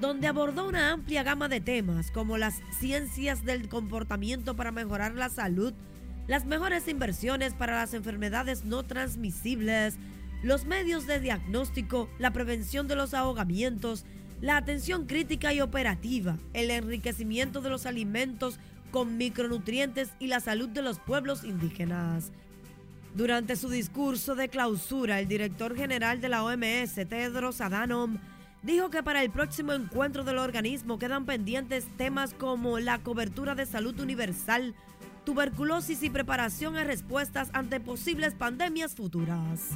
donde 0.02 0.28
abordó 0.28 0.68
una 0.68 0.92
amplia 0.92 1.24
gama 1.24 1.48
de 1.48 1.62
temas 1.62 2.12
como 2.12 2.38
las 2.38 2.56
ciencias 2.80 3.46
del 3.46 3.70
comportamiento 3.70 4.56
para 4.56 4.72
mejorar 4.72 5.14
la 5.14 5.30
salud, 5.30 5.74
las 6.28 6.46
mejores 6.46 6.88
inversiones 6.88 7.54
para 7.54 7.76
las 7.76 7.94
enfermedades 7.94 8.66
no 8.66 8.84
transmisibles, 8.84 9.98
los 10.42 10.66
medios 10.66 11.06
de 11.06 11.20
diagnóstico, 11.20 12.10
la 12.18 12.32
prevención 12.32 12.88
de 12.88 12.96
los 12.96 13.14
ahogamientos, 13.14 14.06
la 14.42 14.58
atención 14.58 15.06
crítica 15.06 15.54
y 15.54 15.62
operativa, 15.62 16.38
el 16.54 16.72
enriquecimiento 16.72 17.62
de 17.62 17.70
los 17.70 17.86
alimentos 17.86 18.60
con 18.92 19.18
micronutrientes 19.18 20.10
y 20.20 20.28
la 20.28 20.40
salud 20.40 20.70
de 20.70 20.82
los 20.82 21.00
pueblos 21.00 21.44
indígenas. 21.44 22.32
Durante 23.16 23.56
su 23.56 23.70
discurso 23.70 24.36
de 24.36 24.50
clausura, 24.50 25.20
el 25.20 25.28
director 25.28 25.76
general 25.76 26.22
de 26.22 26.30
la 26.30 26.44
OMS, 26.44 26.94
Tedros 26.94 27.60
Adhanom, 27.60 28.18
dijo 28.62 28.90
que 28.90 29.04
para 29.04 29.24
el 29.24 29.30
próximo 29.30 29.74
encuentro 29.74 30.24
del 30.24 30.38
organismo 30.38 31.00
quedan 31.00 31.26
pendientes 31.26 31.86
temas 31.98 32.34
como 32.34 32.80
la 32.80 33.00
cobertura 33.00 33.56
de 33.56 33.66
salud 33.66 34.00
universal, 34.00 34.76
tuberculosis 35.26 36.04
y 36.04 36.10
preparación 36.10 36.78
a 36.78 36.84
respuestas 36.84 37.50
ante 37.54 37.80
posibles 37.80 38.36
pandemias 38.36 38.96
futuras. 38.96 39.72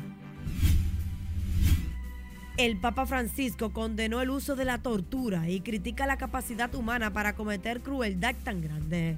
El 2.56 2.78
Papa 2.78 3.08
Francisco 3.08 3.74
condenó 3.74 4.22
el 4.22 4.30
uso 4.30 4.56
de 4.56 4.64
la 4.64 4.78
tortura 4.78 5.50
y 5.50 5.62
critica 5.62 6.06
la 6.06 6.18
capacidad 6.18 6.74
humana 6.76 7.12
para 7.12 7.34
cometer 7.34 7.82
crueldad 7.82 8.36
tan 8.44 8.62
grande. 8.62 9.18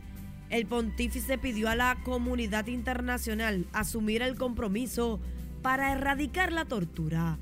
El 0.50 0.66
pontífice 0.68 1.38
pidió 1.38 1.68
a 1.68 1.76
la 1.76 1.98
comunidad 2.06 2.68
internacional 2.68 3.66
asumir 3.74 4.22
el 4.22 4.38
compromiso 4.38 5.20
para 5.62 5.92
erradicar 5.92 6.54
la 6.54 6.64
tortura. 6.64 7.38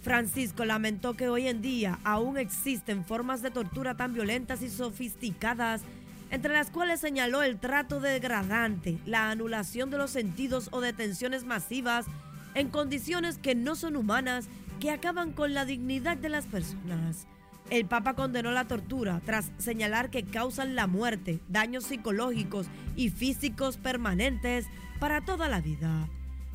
Francisco 0.00 0.64
lamentó 0.64 1.12
que 1.12 1.28
hoy 1.28 1.46
en 1.46 1.60
día 1.60 1.98
aún 2.04 2.38
existen 2.38 3.04
formas 3.04 3.42
de 3.42 3.50
tortura 3.50 3.98
tan 3.98 4.14
violentas 4.14 4.62
y 4.62 4.70
sofisticadas, 4.70 5.82
entre 6.30 6.54
las 6.54 6.70
cuales 6.70 7.00
señaló 7.00 7.42
el 7.42 7.58
trato 7.58 8.00
degradante, 8.00 8.96
la 9.04 9.30
anulación 9.30 9.90
de 9.90 9.98
los 9.98 10.10
sentidos 10.10 10.68
o 10.72 10.80
detenciones 10.80 11.44
masivas 11.44 12.06
en 12.54 12.70
condiciones 12.70 13.36
que 13.36 13.54
no 13.54 13.76
son 13.76 13.96
humanas 13.96 14.48
que 14.84 14.90
acaban 14.90 15.32
con 15.32 15.54
la 15.54 15.64
dignidad 15.64 16.18
de 16.18 16.28
las 16.28 16.44
personas. 16.44 17.26
El 17.70 17.86
Papa 17.86 18.12
condenó 18.12 18.52
la 18.52 18.68
tortura 18.68 19.22
tras 19.24 19.50
señalar 19.56 20.10
que 20.10 20.24
causan 20.24 20.74
la 20.74 20.86
muerte, 20.86 21.40
daños 21.48 21.84
psicológicos 21.84 22.66
y 22.94 23.08
físicos 23.08 23.78
permanentes 23.78 24.66
para 25.00 25.22
toda 25.22 25.48
la 25.48 25.62
vida. 25.62 26.06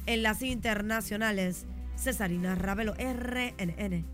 En 0.05 0.21
las 0.21 0.43
internacionales, 0.43 1.65
Cesarina 1.97 2.53
Ravelo, 2.53 2.93
RNN. 2.93 4.05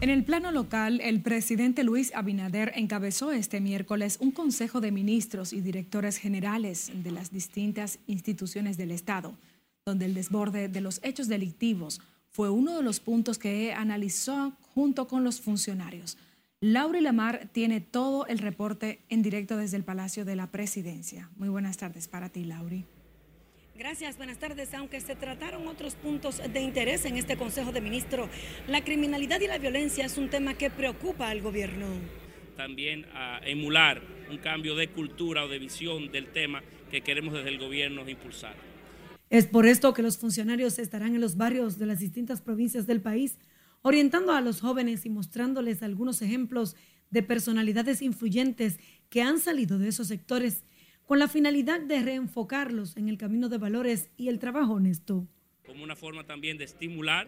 En 0.00 0.10
el 0.10 0.24
plano 0.24 0.50
local, 0.50 1.00
el 1.00 1.22
presidente 1.22 1.84
Luis 1.84 2.12
Abinader 2.16 2.72
encabezó 2.74 3.30
este 3.30 3.60
miércoles 3.60 4.18
un 4.20 4.32
consejo 4.32 4.80
de 4.80 4.90
ministros 4.90 5.52
y 5.52 5.60
directores 5.60 6.16
generales 6.16 6.90
de 6.92 7.12
las 7.12 7.30
distintas 7.30 8.00
instituciones 8.08 8.76
del 8.76 8.90
Estado, 8.90 9.38
donde 9.86 10.06
el 10.06 10.14
desborde 10.14 10.66
de 10.66 10.80
los 10.80 10.98
hechos 11.04 11.28
delictivos 11.28 12.00
fue 12.32 12.48
uno 12.48 12.76
de 12.76 12.82
los 12.82 12.98
puntos 12.98 13.38
que 13.38 13.72
analizó 13.74 14.52
junto 14.74 15.06
con 15.06 15.22
los 15.22 15.40
funcionarios. 15.40 16.16
Laura 16.60 17.00
Lamar 17.00 17.48
tiene 17.52 17.80
todo 17.80 18.26
el 18.26 18.38
reporte 18.38 19.00
en 19.08 19.22
directo 19.22 19.56
desde 19.56 19.76
el 19.76 19.84
Palacio 19.84 20.24
de 20.24 20.36
la 20.36 20.46
Presidencia. 20.50 21.28
Muy 21.36 21.50
buenas 21.50 21.76
tardes 21.76 22.08
para 22.08 22.30
ti, 22.30 22.44
Lauri. 22.44 22.84
Gracias, 23.76 24.16
buenas 24.16 24.38
tardes. 24.38 24.72
Aunque 24.72 25.00
se 25.00 25.14
trataron 25.14 25.66
otros 25.66 25.94
puntos 25.96 26.40
de 26.52 26.60
interés 26.60 27.04
en 27.04 27.16
este 27.16 27.36
Consejo 27.36 27.72
de 27.72 27.80
Ministros, 27.80 28.30
la 28.66 28.82
criminalidad 28.82 29.40
y 29.40 29.46
la 29.46 29.58
violencia 29.58 30.06
es 30.06 30.16
un 30.16 30.30
tema 30.30 30.54
que 30.54 30.70
preocupa 30.70 31.28
al 31.28 31.42
gobierno. 31.42 31.86
También 32.56 33.06
a 33.12 33.40
emular 33.44 34.00
un 34.30 34.38
cambio 34.38 34.74
de 34.76 34.88
cultura 34.88 35.44
o 35.44 35.48
de 35.48 35.58
visión 35.58 36.12
del 36.12 36.28
tema 36.28 36.62
que 36.90 37.00
queremos 37.00 37.34
desde 37.34 37.48
el 37.48 37.58
gobierno 37.58 38.08
impulsar. 38.08 38.71
Es 39.32 39.46
por 39.46 39.64
esto 39.64 39.94
que 39.94 40.02
los 40.02 40.18
funcionarios 40.18 40.78
estarán 40.78 41.14
en 41.14 41.22
los 41.22 41.38
barrios 41.38 41.78
de 41.78 41.86
las 41.86 42.00
distintas 42.00 42.42
provincias 42.42 42.86
del 42.86 43.00
país, 43.00 43.38
orientando 43.80 44.32
a 44.32 44.42
los 44.42 44.60
jóvenes 44.60 45.06
y 45.06 45.08
mostrándoles 45.08 45.82
algunos 45.82 46.20
ejemplos 46.20 46.76
de 47.08 47.22
personalidades 47.22 48.02
influyentes 48.02 48.78
que 49.08 49.22
han 49.22 49.38
salido 49.38 49.78
de 49.78 49.88
esos 49.88 50.08
sectores 50.08 50.66
con 51.06 51.18
la 51.18 51.28
finalidad 51.28 51.80
de 51.80 52.02
reenfocarlos 52.02 52.98
en 52.98 53.08
el 53.08 53.16
camino 53.16 53.48
de 53.48 53.56
valores 53.56 54.10
y 54.18 54.28
el 54.28 54.38
trabajo 54.38 54.74
honesto. 54.74 55.26
Como 55.64 55.82
una 55.82 55.96
forma 55.96 56.24
también 56.24 56.58
de 56.58 56.64
estimular 56.64 57.26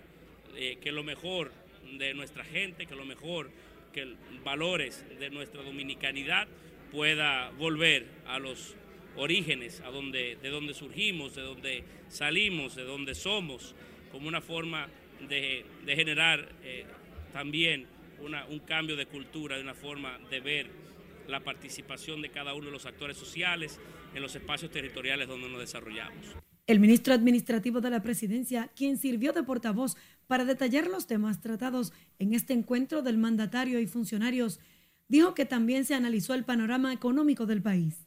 eh, 0.57 0.77
que 0.83 0.93
lo 0.93 1.05
mejor 1.05 1.53
de 1.99 2.13
nuestra 2.13 2.45
gente, 2.45 2.85
que 2.85 2.95
lo 2.95 3.07
mejor, 3.07 3.51
que 3.95 4.15
valores 4.45 5.07
de 5.19 5.31
nuestra 5.31 5.63
dominicanidad 5.63 6.49
pueda 6.93 7.49
volver 7.53 8.07
a 8.27 8.39
los 8.39 8.77
orígenes, 9.17 9.81
a 9.81 9.91
donde, 9.91 10.37
de 10.43 10.49
donde 10.49 10.75
surgimos, 10.75 11.35
de 11.35 11.43
donde 11.43 11.85
salimos, 12.09 12.75
de 12.75 12.85
donde 12.85 13.15
somos, 13.15 13.75
como 14.11 14.29
una 14.29 14.41
forma 14.41 14.89
de, 15.29 15.65
generar 15.87 16.49
eh, 16.63 16.85
también 17.33 17.87
un 18.49 18.59
cambio 18.61 18.97
de 18.97 19.07
cultura, 19.07 19.57
de 19.57 19.63
una 19.63 19.75
forma 19.75 20.19
de 20.31 20.41
ver 20.41 20.71
la 21.29 21.41
participación 21.41 22.23
de 22.23 22.31
cada 22.31 22.55
uno 22.55 22.67
de 22.67 22.73
los 22.73 22.87
actores 22.87 23.17
sociales 23.17 23.79
en 24.15 24.23
los 24.23 24.35
espacios 24.35 24.71
territoriales 24.71 25.29
donde 25.29 25.49
nos 25.49 25.61
desarrollamos. 25.61 26.27
El 26.67 26.81
ministro 26.81 27.13
administrativo 27.13 27.81
de 27.81 27.91
la 27.91 28.03
presidencia, 28.03 28.71
quien 28.75 28.97
sirvió 28.97 29.33
de 29.33 29.43
portavoz 29.43 29.97
para 30.27 30.45
detallar 30.45 30.87
los 30.87 31.07
temas 31.07 31.43
tratados 31.43 31.93
en 32.19 32.33
este 32.33 32.55
encuentro 32.55 33.03
del 33.03 33.19
mandatario 33.19 33.81
y 33.81 33.87
funcionarios, 33.87 34.61
dijo 35.09 35.35
que 35.35 35.45
también 35.45 35.85
se 35.85 35.95
analizó 35.95 36.33
el 36.33 36.45
panorama 36.45 36.93
económico 36.93 37.45
del 37.45 37.61
país. 37.61 38.07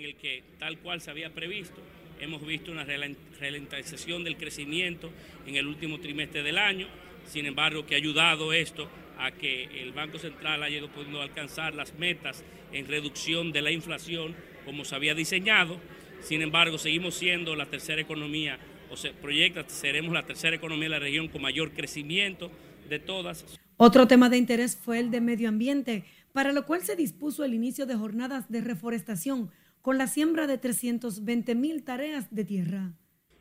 En 0.00 0.06
el 0.06 0.16
que, 0.16 0.42
tal 0.58 0.78
cual 0.78 1.02
se 1.02 1.10
había 1.10 1.28
previsto, 1.28 1.78
hemos 2.20 2.40
visto 2.46 2.72
una 2.72 2.86
ralentización 2.86 4.24
del 4.24 4.38
crecimiento 4.38 5.10
en 5.46 5.56
el 5.56 5.66
último 5.66 6.00
trimestre 6.00 6.42
del 6.42 6.56
año, 6.56 6.86
sin 7.26 7.44
embargo, 7.44 7.84
que 7.84 7.96
ha 7.96 7.98
ayudado 7.98 8.54
esto 8.54 8.88
a 9.18 9.30
que 9.30 9.64
el 9.82 9.92
Banco 9.92 10.18
Central 10.18 10.62
haya 10.62 10.78
ido 10.78 10.88
pudiendo 10.88 11.20
alcanzar 11.20 11.74
las 11.74 11.92
metas 11.98 12.42
en 12.72 12.88
reducción 12.88 13.52
de 13.52 13.60
la 13.60 13.72
inflación 13.72 14.34
como 14.64 14.86
se 14.86 14.94
había 14.94 15.14
diseñado. 15.14 15.78
Sin 16.22 16.40
embargo, 16.40 16.78
seguimos 16.78 17.14
siendo 17.14 17.54
la 17.54 17.66
tercera 17.66 18.00
economía, 18.00 18.58
o 18.88 18.96
se 18.96 19.10
proyecta, 19.10 19.68
seremos 19.68 20.14
la 20.14 20.24
tercera 20.24 20.56
economía 20.56 20.84
de 20.84 20.94
la 20.94 20.98
región 20.98 21.28
con 21.28 21.42
mayor 21.42 21.72
crecimiento 21.72 22.50
de 22.88 23.00
todas. 23.00 23.44
Otro 23.76 24.06
tema 24.06 24.30
de 24.30 24.38
interés 24.38 24.76
fue 24.76 24.98
el 24.98 25.10
de 25.10 25.20
medio 25.20 25.50
ambiente, 25.50 26.06
para 26.32 26.54
lo 26.54 26.64
cual 26.64 26.80
se 26.80 26.96
dispuso 26.96 27.44
el 27.44 27.52
inicio 27.52 27.84
de 27.84 27.96
jornadas 27.96 28.50
de 28.50 28.62
reforestación 28.62 29.50
con 29.82 29.98
la 29.98 30.06
siembra 30.06 30.46
de 30.46 30.58
320 30.58 31.54
mil 31.54 31.82
tareas 31.82 32.34
de 32.34 32.44
tierra. 32.44 32.92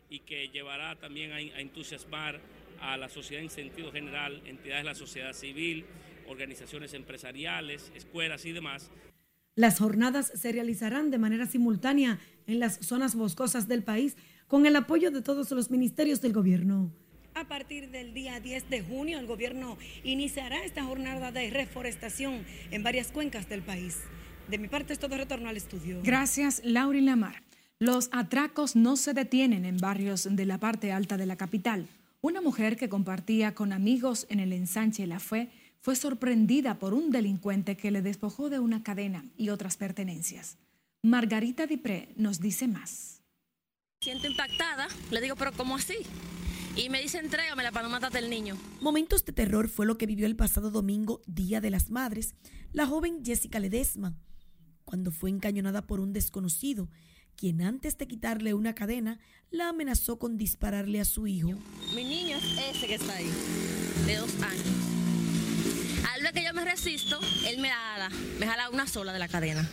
Y 0.10 0.20
que 0.20 0.50
llevará 0.50 0.96
también 0.96 1.32
a, 1.32 1.40
entusiasmar 1.40 2.40
a 2.82 2.98
la 2.98 3.10
sociedad 3.10 3.44
en 3.44 3.50
sentido 3.50 3.92
general, 3.92 4.42
entidades 4.46 4.84
de 4.84 4.90
la 4.90 4.96
sociedad 4.96 5.34
civil, 5.34 5.86
organizaciones 6.28 6.94
empresariales, 6.94 7.92
escuelas 7.96 8.46
y 8.46 8.52
demás. 8.52 8.90
Las 9.56 9.80
jornadas 9.80 10.32
se 10.36 10.52
realizarán 10.52 11.12
de 11.12 11.18
manera 11.18 11.46
simultánea 11.46 12.20
en 12.48 12.60
las 12.60 12.78
zonas 12.78 13.16
boscosas 13.16 13.68
del 13.68 13.84
país 13.84 14.16
con 14.48 14.66
el 14.66 14.76
apoyo 14.76 15.12
de 15.12 15.22
todos 15.22 15.52
los 15.52 15.70
ministerios 15.70 16.22
del 16.22 16.34
gobierno. 16.34 16.92
A 17.36 17.48
partir 17.48 17.90
del 17.90 18.14
día 18.14 18.40
10 18.40 18.70
de 18.70 18.82
junio, 18.82 19.20
el 19.20 19.28
gobierno 19.28 19.78
iniciará 20.04 20.64
esta 20.64 20.84
jornada 20.84 21.32
de 21.32 21.50
reforestación 21.50 22.46
en 22.72 22.84
varias 22.84 23.12
cuencas 23.12 23.48
del 23.48 23.62
país. 23.62 23.98
De 24.50 24.58
mi 24.58 24.68
parte 24.68 24.94
es 24.94 25.00
todo 25.00 25.16
retorno 25.16 25.48
al 25.48 25.58
estudio. 25.58 26.00
Gracias, 26.04 26.62
Laura 26.66 27.00
Lamar. 27.00 27.44
Los 27.78 28.10
atracos 28.12 28.76
no 28.76 28.98
se 28.98 29.14
detienen 29.14 29.64
en 29.64 29.78
barrios 29.78 30.28
de 30.30 30.46
la 30.46 30.58
parte 30.58 30.92
alta 30.92 31.18
de 31.18 31.28
la 31.28 31.36
capital. 31.36 31.88
Una 32.22 32.42
mujer 32.42 32.76
que 32.76 32.90
compartía 32.90 33.54
con 33.54 33.72
amigos 33.72 34.26
en 34.30 34.40
el 34.40 34.52
ensanche 34.52 35.06
La 35.06 35.20
Fe 35.20 35.50
fue 35.82 35.96
sorprendida 35.96 36.80
por 36.80 36.94
un 36.96 37.12
delincuente 37.12 37.78
que 37.78 37.92
le 37.92 38.02
despojó 38.02 38.50
de 38.50 38.60
una 38.60 38.82
cadena 38.82 39.24
y 39.38 39.50
otras 39.50 39.78
pertenencias. 39.78 40.58
Margarita 41.04 41.68
Dipré 41.68 42.10
nos 42.18 42.42
dice 42.42 42.68
más. 42.68 43.22
Siento 44.02 44.28
impactada, 44.28 44.88
le 45.12 45.22
digo, 45.22 45.36
pero 45.36 45.52
¿cómo 45.54 45.76
así? 45.76 45.96
Y 46.76 46.90
me 46.90 47.02
dice, 47.02 47.20
entrégamela 47.20 47.72
para 47.72 47.84
no 47.84 47.92
matarte 47.92 48.18
el 48.18 48.30
niño. 48.30 48.58
Momentos 48.82 49.24
de 49.26 49.32
terror 49.32 49.70
fue 49.70 49.86
lo 49.86 49.98
que 49.98 50.06
vivió 50.06 50.26
el 50.26 50.36
pasado 50.36 50.72
domingo, 50.72 51.22
Día 51.28 51.62
de 51.62 51.70
las 51.70 51.90
Madres, 51.90 52.36
la 52.74 52.88
joven 52.88 53.24
Jessica 53.24 53.60
Ledesma, 53.60 54.16
cuando 54.90 55.12
fue 55.12 55.30
encañonada 55.30 55.86
por 55.86 56.00
un 56.00 56.14
desconocido, 56.14 56.90
quien 57.36 57.62
antes 57.62 57.96
de 58.00 58.08
quitarle 58.08 58.56
una 58.56 58.74
cadena, 58.74 59.20
la 59.52 59.70
amenazó 59.70 60.18
con 60.18 60.36
dispararle 60.36 61.00
a 61.00 61.06
su 61.06 61.28
hijo. 61.28 61.50
Mi 61.94 62.04
niño 62.04 62.38
es 62.38 62.76
ese 62.76 62.88
que 62.88 62.96
está 62.96 63.14
ahí, 63.14 63.30
de 64.08 64.16
dos 64.16 64.34
años. 64.42 64.66
Al 66.12 66.24
ver 66.24 66.34
que 66.34 66.44
yo 66.44 66.56
me 66.56 66.66
resisto, 66.66 67.20
él 67.48 67.62
me 67.62 67.70
jala, 67.70 68.10
me 68.40 68.48
jala 68.48 68.72
una 68.72 68.88
sola 68.88 69.14
de 69.14 69.20
la 69.20 69.28
cadena. 69.28 69.70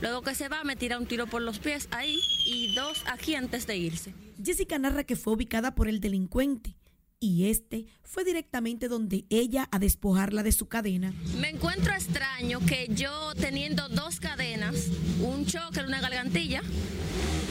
Luego 0.00 0.22
que 0.22 0.34
se 0.34 0.48
va, 0.48 0.64
me 0.64 0.76
tira 0.76 0.98
un 0.98 1.06
tiro 1.06 1.26
por 1.26 1.42
los 1.42 1.58
pies 1.58 1.86
ahí 1.90 2.18
y 2.46 2.74
dos 2.74 3.04
aquí 3.12 3.34
antes 3.34 3.66
de 3.66 3.76
irse. 3.76 4.14
Jessica 4.42 4.78
narra 4.78 5.04
que 5.04 5.16
fue 5.16 5.34
ubicada 5.34 5.74
por 5.74 5.88
el 5.88 6.00
delincuente 6.00 6.74
y 7.20 7.46
este 7.50 7.86
fue 8.02 8.24
directamente 8.24 8.88
donde 8.88 9.24
ella 9.30 9.68
a 9.72 9.78
despojarla 9.78 10.42
de 10.42 10.52
su 10.52 10.68
cadena. 10.68 11.12
Me 11.40 11.50
encuentro 11.50 11.92
extraño 11.92 12.60
que 12.60 12.88
yo 12.90 13.34
teniendo 13.34 13.88
dos 13.88 14.20
cadenas, 14.20 14.88
un 15.20 15.46
choker, 15.46 15.86
una 15.86 16.00
gargantilla, 16.00 16.62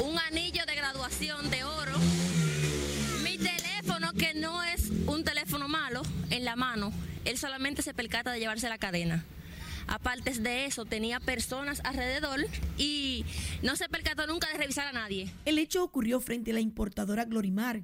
un 0.04 0.18
anillo 0.18 0.66
de 0.66 0.76
graduación 0.76 1.50
de 1.50 1.64
oro, 1.64 1.98
mi 3.24 3.38
teléfono 3.38 4.14
que 4.14 4.34
no 4.34 4.64
es 4.64 4.92
un 5.08 5.24
teléfono 5.24 5.68
malo 5.68 6.02
en 6.30 6.46
la 6.46 6.56
mano, 6.56 6.92
él 7.26 7.38
solamente 7.38 7.82
se 7.82 7.94
percata 7.94 8.32
de 8.32 8.40
llevarse 8.40 8.70
la 8.70 8.78
cadena. 8.78 9.26
Aparte 9.88 10.32
de 10.32 10.66
eso, 10.66 10.86
tenía 10.86 11.20
personas 11.20 11.82
alrededor 11.84 12.46
y 12.78 13.26
no 13.62 13.76
se 13.76 13.90
percató 13.90 14.28
nunca 14.28 14.48
de 14.52 14.58
revisar 14.58 14.88
a 14.88 14.94
nadie. 14.94 15.30
El 15.46 15.58
hecho 15.58 15.84
ocurrió 15.84 16.20
frente 16.20 16.52
a 16.52 16.54
la 16.54 16.60
importadora 16.62 17.26
Glorimar, 17.26 17.84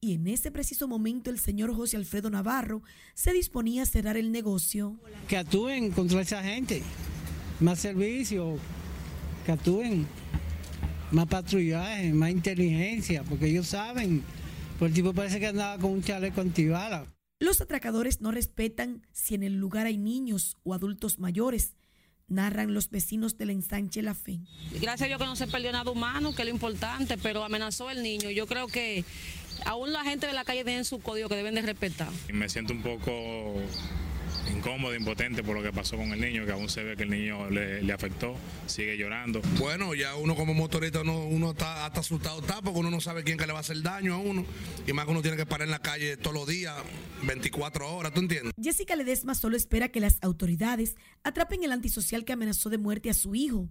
y 0.00 0.14
en 0.14 0.26
ese 0.28 0.50
preciso 0.50 0.86
momento 0.86 1.30
el 1.30 1.38
señor 1.38 1.74
José 1.74 1.96
Alfredo 1.96 2.30
Navarro 2.30 2.82
se 3.14 3.32
disponía 3.32 3.82
a 3.82 3.86
cerrar 3.86 4.16
el 4.16 4.30
negocio. 4.30 4.96
Que 5.26 5.36
actúen 5.36 5.90
contra 5.90 6.20
esa 6.20 6.42
gente, 6.42 6.82
más 7.60 7.80
servicio, 7.80 8.58
que 9.44 9.52
actúen, 9.52 10.06
más 11.10 11.26
patrullaje, 11.26 12.12
más 12.12 12.30
inteligencia, 12.30 13.24
porque 13.24 13.46
ellos 13.46 13.68
saben, 13.68 14.22
pues 14.78 14.90
el 14.90 14.94
tipo 14.94 15.12
parece 15.12 15.40
que 15.40 15.48
andaba 15.48 15.78
con 15.78 15.92
un 15.92 16.02
chaleco 16.02 16.40
antibala. 16.40 17.06
Los 17.40 17.60
atracadores 17.60 18.20
no 18.20 18.30
respetan 18.30 19.06
si 19.12 19.34
en 19.34 19.42
el 19.42 19.56
lugar 19.56 19.86
hay 19.86 19.96
niños 19.96 20.56
o 20.64 20.74
adultos 20.74 21.18
mayores, 21.18 21.74
narran 22.28 22.74
los 22.74 22.90
vecinos 22.90 23.36
del 23.38 23.50
ensanche 23.50 24.02
La 24.02 24.14
Fe. 24.14 24.40
Gracias 24.80 25.02
a 25.02 25.06
Dios 25.06 25.18
que 25.18 25.26
no 25.26 25.36
se 25.36 25.46
perdió 25.46 25.72
nada 25.72 25.90
humano, 25.90 26.34
que 26.34 26.42
es 26.42 26.48
lo 26.48 26.54
importante, 26.54 27.16
pero 27.16 27.42
amenazó 27.42 27.90
el 27.90 28.02
niño. 28.02 28.30
Yo 28.30 28.46
creo 28.46 28.66
que 28.68 29.04
aún 29.64 29.92
la 29.92 30.04
gente 30.04 30.26
de 30.26 30.32
la 30.32 30.44
calle 30.44 30.64
tiene 30.64 30.84
su 30.84 31.00
código 31.00 31.28
que 31.28 31.36
deben 31.36 31.54
de 31.54 31.62
respetar. 31.62 32.08
Me 32.32 32.48
siento 32.48 32.72
un 32.72 32.82
poco 32.82 33.62
incómodo, 34.52 34.94
impotente 34.94 35.42
por 35.42 35.56
lo 35.56 35.62
que 35.62 35.72
pasó 35.72 35.96
con 35.96 36.10
el 36.12 36.20
niño, 36.20 36.44
que 36.46 36.52
aún 36.52 36.68
se 36.68 36.82
ve 36.82 36.96
que 36.96 37.02
el 37.04 37.10
niño 37.10 37.50
le, 37.50 37.92
afectó, 37.92 38.36
sigue 38.66 38.96
llorando. 38.96 39.40
Bueno, 39.58 39.94
ya 39.94 40.14
uno 40.16 40.34
como 40.34 40.54
motorista, 40.54 41.02
uno, 41.02 41.24
uno 41.24 41.50
está 41.50 41.86
hasta 41.86 42.00
asustado, 42.00 42.40
está, 42.40 42.60
porque 42.62 42.80
uno 42.80 42.90
no 42.90 43.00
sabe 43.00 43.24
quién 43.24 43.38
que 43.38 43.46
le 43.46 43.52
va 43.52 43.58
a 43.58 43.60
hacer 43.60 43.82
daño 43.82 44.14
a 44.14 44.18
uno, 44.18 44.44
y 44.86 44.92
más 44.92 45.04
que 45.04 45.10
uno 45.10 45.22
tiene 45.22 45.36
que 45.36 45.46
parar 45.46 45.66
en 45.66 45.72
la 45.72 45.80
calle 45.80 46.16
todos 46.16 46.34
los 46.34 46.46
días, 46.46 46.74
24 47.22 47.94
horas, 47.94 48.12
¿tú 48.12 48.20
entiendes? 48.20 48.52
Jessica 48.60 48.96
Ledesma 48.96 49.34
solo 49.34 49.56
espera 49.56 49.88
que 49.88 50.00
las 50.00 50.18
autoridades 50.22 50.96
atrapen 51.24 51.64
el 51.64 51.72
antisocial 51.72 52.24
que 52.24 52.32
amenazó 52.32 52.70
de 52.70 52.78
muerte 52.78 53.10
a 53.10 53.14
su 53.14 53.34
hijo. 53.34 53.68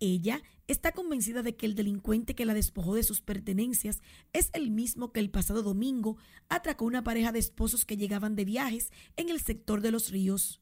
Ella 0.00 0.42
está 0.66 0.92
convencida 0.92 1.42
de 1.42 1.54
que 1.54 1.66
el 1.66 1.74
delincuente 1.74 2.34
que 2.34 2.46
la 2.46 2.54
despojó 2.54 2.94
de 2.94 3.02
sus 3.02 3.20
pertenencias 3.20 4.00
es 4.32 4.50
el 4.54 4.70
mismo 4.70 5.12
que 5.12 5.20
el 5.20 5.30
pasado 5.30 5.62
domingo 5.62 6.16
atracó 6.48 6.86
una 6.86 7.04
pareja 7.04 7.32
de 7.32 7.38
esposos 7.38 7.84
que 7.84 7.96
llegaban 7.96 8.34
de 8.34 8.44
viajes 8.44 8.90
en 9.16 9.28
el 9.28 9.40
sector 9.40 9.82
de 9.82 9.90
los 9.90 10.10
ríos. 10.10 10.60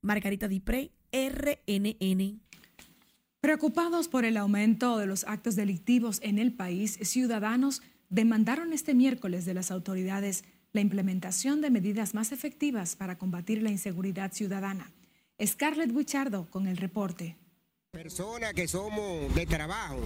Margarita 0.00 0.48
Dipré, 0.48 0.92
RNN. 1.12 2.40
Preocupados 3.40 4.08
por 4.08 4.24
el 4.24 4.36
aumento 4.36 4.98
de 4.98 5.06
los 5.06 5.24
actos 5.24 5.56
delictivos 5.56 6.20
en 6.22 6.38
el 6.38 6.52
país, 6.52 6.98
ciudadanos 7.02 7.82
demandaron 8.08 8.72
este 8.72 8.94
miércoles 8.94 9.44
de 9.44 9.54
las 9.54 9.70
autoridades 9.70 10.44
la 10.72 10.80
implementación 10.80 11.60
de 11.60 11.70
medidas 11.70 12.14
más 12.14 12.32
efectivas 12.32 12.96
para 12.96 13.18
combatir 13.18 13.62
la 13.62 13.70
inseguridad 13.70 14.32
ciudadana. 14.32 14.92
Scarlett 15.44 15.92
Buchardo 15.92 16.48
con 16.50 16.66
el 16.66 16.76
reporte. 16.76 17.36
Personas 17.94 18.54
que 18.54 18.66
somos 18.66 19.34
de 19.34 19.44
trabajo, 19.44 19.98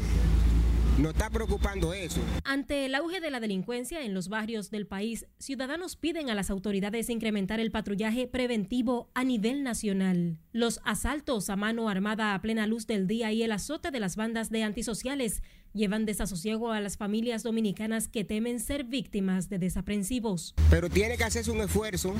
nos 0.98 1.12
está 1.12 1.30
preocupando 1.30 1.94
eso. 1.94 2.20
Ante 2.42 2.84
el 2.84 2.96
auge 2.96 3.20
de 3.20 3.30
la 3.30 3.38
delincuencia 3.38 4.02
en 4.02 4.12
los 4.12 4.28
barrios 4.28 4.72
del 4.72 4.88
país, 4.88 5.28
ciudadanos 5.38 5.94
piden 5.94 6.28
a 6.28 6.34
las 6.34 6.50
autoridades 6.50 7.08
incrementar 7.10 7.60
el 7.60 7.70
patrullaje 7.70 8.26
preventivo 8.26 9.08
a 9.14 9.22
nivel 9.22 9.62
nacional. 9.62 10.36
Los 10.50 10.80
asaltos 10.82 11.48
a 11.48 11.54
mano 11.54 11.88
armada 11.88 12.34
a 12.34 12.42
plena 12.42 12.66
luz 12.66 12.88
del 12.88 13.06
día 13.06 13.30
y 13.30 13.44
el 13.44 13.52
azote 13.52 13.92
de 13.92 14.00
las 14.00 14.16
bandas 14.16 14.50
de 14.50 14.64
antisociales 14.64 15.44
llevan 15.72 16.06
desasosiego 16.06 16.72
a 16.72 16.80
las 16.80 16.96
familias 16.96 17.44
dominicanas 17.44 18.08
que 18.08 18.24
temen 18.24 18.58
ser 18.58 18.82
víctimas 18.82 19.48
de 19.48 19.60
desaprensivos. 19.60 20.56
Pero 20.70 20.90
tiene 20.90 21.16
que 21.16 21.22
hacerse 21.22 21.52
un 21.52 21.60
esfuerzo, 21.60 22.16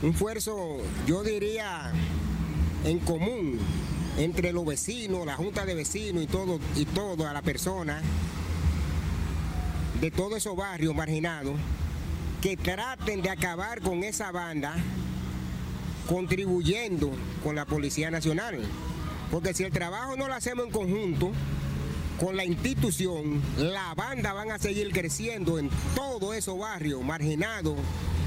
un 0.00 0.10
esfuerzo, 0.10 0.76
yo 1.08 1.24
diría, 1.24 1.90
en 2.84 3.00
común 3.00 3.58
entre 4.18 4.52
los 4.52 4.64
vecinos, 4.66 5.26
la 5.26 5.36
junta 5.36 5.64
de 5.64 5.74
vecinos 5.74 6.22
y 6.22 6.26
todo, 6.26 6.58
y 6.76 6.84
todo 6.84 7.26
a 7.26 7.32
la 7.32 7.42
persona 7.42 8.02
de 10.00 10.10
todos 10.10 10.38
esos 10.38 10.56
barrios 10.56 10.94
marginados 10.94 11.54
que 12.40 12.56
traten 12.56 13.22
de 13.22 13.30
acabar 13.30 13.80
con 13.82 14.02
esa 14.02 14.32
banda 14.32 14.74
contribuyendo 16.08 17.12
con 17.44 17.54
la 17.54 17.66
Policía 17.66 18.10
Nacional. 18.10 18.60
Porque 19.30 19.54
si 19.54 19.62
el 19.62 19.72
trabajo 19.72 20.16
no 20.16 20.26
lo 20.26 20.34
hacemos 20.34 20.66
en 20.66 20.72
conjunto 20.72 21.32
con 22.20 22.36
la 22.36 22.44
institución, 22.44 23.40
la 23.56 23.94
banda 23.94 24.34
van 24.34 24.50
a 24.50 24.58
seguir 24.58 24.92
creciendo 24.92 25.58
en 25.58 25.70
todos 25.94 26.36
esos 26.36 26.58
barrios 26.58 27.02
marginados 27.02 27.76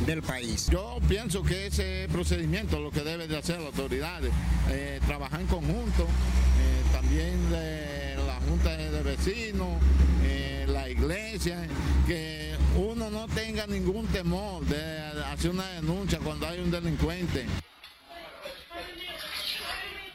del 0.08 0.24
país. 0.24 0.68
Yo 0.72 0.98
pienso 1.08 1.44
que 1.44 1.68
ese 1.68 2.08
procedimiento 2.12 2.80
lo 2.80 2.90
que 2.90 3.02
deben 3.02 3.30
de 3.30 3.38
hacer 3.38 3.60
las 3.60 3.68
autoridades, 3.68 4.32
eh, 4.72 5.00
trabajar 5.06 5.42
en 5.42 5.48
conjunto, 5.48 6.04
eh, 6.04 6.84
también 6.92 7.50
de 7.52 8.16
la 8.26 8.40
Junta 8.50 8.76
de 8.76 9.04
Vecinos, 9.04 9.80
eh, 10.24 10.66
la 10.68 10.90
iglesia, 10.90 11.68
que 12.08 12.56
uno 12.76 13.12
no 13.12 13.28
tenga 13.28 13.68
ningún 13.68 14.08
temor 14.08 14.66
de 14.66 15.24
hacer 15.26 15.52
una 15.52 15.70
denuncia 15.70 16.18
cuando 16.18 16.48
hay 16.48 16.60
un 16.60 16.72
delincuente. 16.72 17.46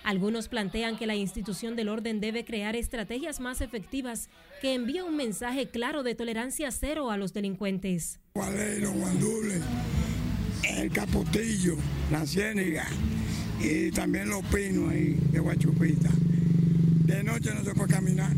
Algunos 0.08 0.48
plantean 0.48 0.96
que 0.96 1.06
la 1.06 1.16
institución 1.16 1.76
del 1.76 1.90
orden 1.90 2.18
debe 2.18 2.46
crear 2.46 2.74
estrategias 2.74 3.40
más 3.40 3.60
efectivas 3.60 4.30
que 4.62 4.72
envíen 4.72 5.04
un 5.04 5.16
mensaje 5.16 5.68
claro 5.68 6.02
de 6.02 6.14
tolerancia 6.14 6.70
cero 6.70 7.10
a 7.10 7.18
los 7.18 7.34
delincuentes. 7.34 8.18
Guandule, 8.32 9.60
el 10.66 10.90
Capotillo, 10.90 11.76
la 12.10 12.24
Ciéniga 12.24 12.86
y 13.60 13.90
también 13.90 14.30
los 14.30 14.42
pinos 14.46 14.94
de 14.94 15.40
Guachupita. 15.40 16.08
De 17.04 17.22
noche 17.22 17.52
no 17.52 17.62
se 17.62 17.74
puede 17.74 17.92
caminar. 17.92 18.32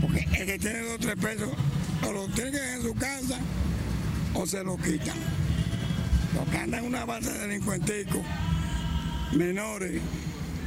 Porque 0.00 0.26
el 0.38 0.46
que 0.46 0.58
tiene 0.58 0.78
dos 0.78 0.94
o 0.94 0.98
tres 1.00 1.16
pesos 1.16 1.50
o 2.08 2.12
lo 2.12 2.26
tiene 2.28 2.76
en 2.76 2.82
su 2.82 2.94
casa 2.94 3.38
o 4.32 4.46
se 4.46 4.64
lo 4.64 4.78
quitan. 4.78 5.18
Los 6.34 6.48
que 6.48 6.56
andan 6.56 6.86
una 6.86 7.04
base 7.04 7.30
de 7.30 7.46
delincuenticos 7.46 8.22
menores 9.32 10.00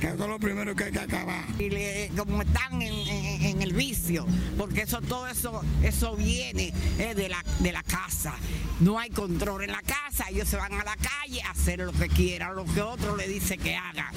que 0.04 0.10
eso 0.10 0.24
es 0.26 0.30
lo 0.30 0.38
primero 0.40 0.76
que 0.76 0.84
hay 0.84 0.92
que 0.92 1.00
acabar. 1.00 1.46
Y 1.60 1.70
le- 1.70 2.12
como 2.18 2.42
están 2.42 2.82
en, 2.82 2.94
en- 2.94 3.42
en 3.46 3.62
el 3.62 3.72
vicio, 3.74 4.26
porque 4.58 4.82
eso 4.82 5.00
todo 5.02 5.28
eso 5.28 5.62
eso 5.82 6.16
viene 6.18 6.74
eh, 7.00 7.14
de 7.16 7.30
la 7.30 7.42
de 7.60 7.72
la 7.72 7.84
casa. 7.84 8.36
No 8.82 9.00
hay 9.00 9.10
control 9.12 9.64
en 9.64 9.72
la 9.72 9.82
casa, 9.82 10.26
ellos 10.30 10.50
se 10.50 10.58
van 10.58 10.74
a 10.74 10.84
la 10.84 10.98
calle 10.98 11.42
a 11.44 11.52
hacer 11.52 11.80
lo 11.80 11.94
que 11.94 12.10
quieran, 12.10 12.54
lo 12.56 12.66
que 12.66 12.82
otro 12.82 13.16
le 13.16 13.30
dice 13.30 13.58
que 13.58 13.76
haga. 13.76 14.12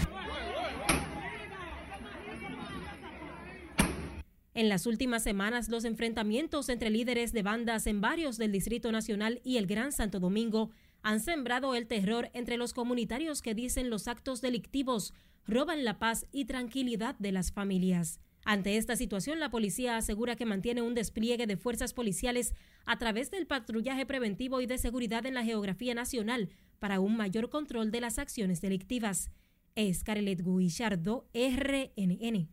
En 4.55 4.69
las 4.69 4.87
últimas 4.87 5.23
semanas, 5.23 5.69
los 5.69 5.85
enfrentamientos 5.85 6.69
entre 6.69 6.91
líderes 6.91 7.33
de 7.33 7.43
bandas 7.43 7.87
en 7.87 8.01
varios 8.01 8.39
del 8.39 8.51
Distrito 8.53 8.91
Nacional 8.91 9.41
y 9.45 9.59
el 9.59 9.67
Gran 9.67 9.93
Santo 9.93 10.19
Domingo 10.19 10.71
han 11.03 11.21
sembrado 11.21 11.75
el 11.77 11.87
terror 11.87 12.31
entre 12.33 12.57
los 12.57 12.73
comunitarios 12.73 13.43
que 13.43 13.55
dicen 13.55 13.91
los 13.91 14.09
actos 14.09 14.41
delictivos 14.41 15.13
roban 15.47 15.85
la 15.85 15.99
paz 15.99 16.27
y 16.33 16.45
tranquilidad 16.45 17.17
de 17.19 17.33
las 17.33 17.53
familias. 17.53 18.21
Ante 18.45 18.77
esta 18.77 18.95
situación, 18.95 19.41
la 19.41 19.51
policía 19.51 19.97
asegura 19.97 20.37
que 20.37 20.47
mantiene 20.47 20.81
un 20.81 20.95
despliegue 20.95 21.47
de 21.47 21.57
fuerzas 21.57 21.93
policiales 21.93 22.55
a 22.85 22.97
través 22.97 23.31
del 23.33 23.47
patrullaje 23.47 24.07
preventivo 24.07 24.61
y 24.61 24.67
de 24.67 24.79
seguridad 24.79 25.27
en 25.27 25.35
la 25.35 25.45
geografía 25.45 25.95
nacional 25.95 26.51
para 26.79 27.01
un 27.01 27.17
mayor 27.17 27.51
control 27.51 27.91
de 27.91 28.01
las 28.01 28.19
acciones 28.21 28.61
delictivas. 28.61 29.31
Es 29.75 30.05
Carelet 30.05 30.43
Guillardo, 30.45 31.29
RNN. 31.35 32.49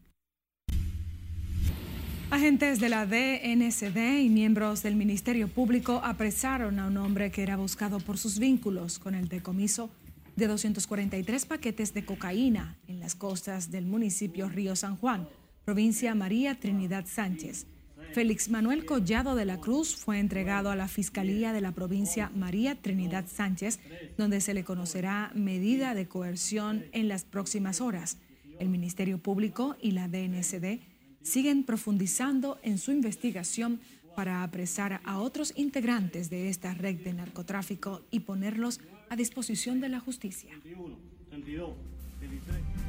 Agentes 2.32 2.79
de 2.79 2.89
la 2.89 3.06
DNCD 3.06 4.21
y 4.21 4.29
miembros 4.29 4.82
del 4.82 4.95
Ministerio 4.95 5.47
Público 5.47 6.01
apresaron 6.03 6.79
a 6.79 6.88
un 6.88 6.97
hombre 6.97 7.29
que 7.29 7.43
era 7.43 7.56
buscado 7.56 7.99
por 7.99 8.17
sus 8.17 8.39
vínculos 8.39 8.97
con 8.97 9.13
el 9.13 9.27
decomiso 9.27 9.91
de 10.36 10.48
243 10.48 11.46
paquetes 11.46 11.93
de 11.93 12.06
cocaína 12.06 12.78
en 12.88 13.00
las 13.00 13.15
costas 13.15 13.72
del 13.72 13.86
municipio 13.86 14.50
Río 14.50 14.76
San 14.76 14.98
Juan, 14.98 15.28
provincia 15.65 16.15
María 16.15 16.60
Trinidad 16.60 17.06
Sánchez. 17.08 17.67
Félix 18.13 18.50
Manuel 18.50 18.86
Collado 18.86 19.36
de 19.36 19.46
la 19.46 19.60
Cruz 19.60 19.96
fue 19.96 20.19
entregado 20.19 20.69
a 20.69 20.76
la 20.76 20.88
Fiscalía 20.88 21.54
de 21.54 21.62
la 21.62 21.72
provincia 21.72 22.32
María 22.36 22.76
Trinidad 22.76 23.26
Sánchez, 23.28 23.80
donde 24.17 24.41
se 24.41 24.54
le 24.54 24.63
conocerá 24.63 25.32
medida 25.34 25.96
de 25.96 26.08
coerción 26.08 26.86
en 26.91 27.08
las 27.08 27.24
próximas 27.24 27.82
horas. 27.82 28.17
El 28.60 28.69
Ministerio 28.69 29.17
Público 29.17 29.76
y 29.82 29.91
la 29.91 30.08
DNCD 30.08 30.80
siguen 31.24 31.63
profundizando 31.63 32.60
en 32.62 32.78
su 32.78 32.91
investigación 32.91 33.80
para 34.15 34.43
apresar 34.43 35.02
a 35.06 35.19
otros 35.19 35.54
integrantes 35.56 36.30
de 36.30 36.50
esta 36.50 36.74
red 36.74 36.98
de 36.98 37.13
narcotráfico 37.13 38.04
y 38.12 38.22
ponerlos 38.22 38.80
a 39.13 39.15
disposición 39.15 39.80
de 39.80 39.89
la 39.89 39.99
justicia. 39.99 40.49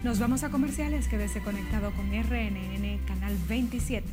Nos 0.02 0.18
vamos 0.18 0.42
a 0.42 0.48
comerciales, 0.48 1.06
quédese 1.06 1.42
conectado 1.42 1.92
con 1.92 2.06
RNN 2.10 3.04
Canal 3.06 3.36
27. 3.46 4.06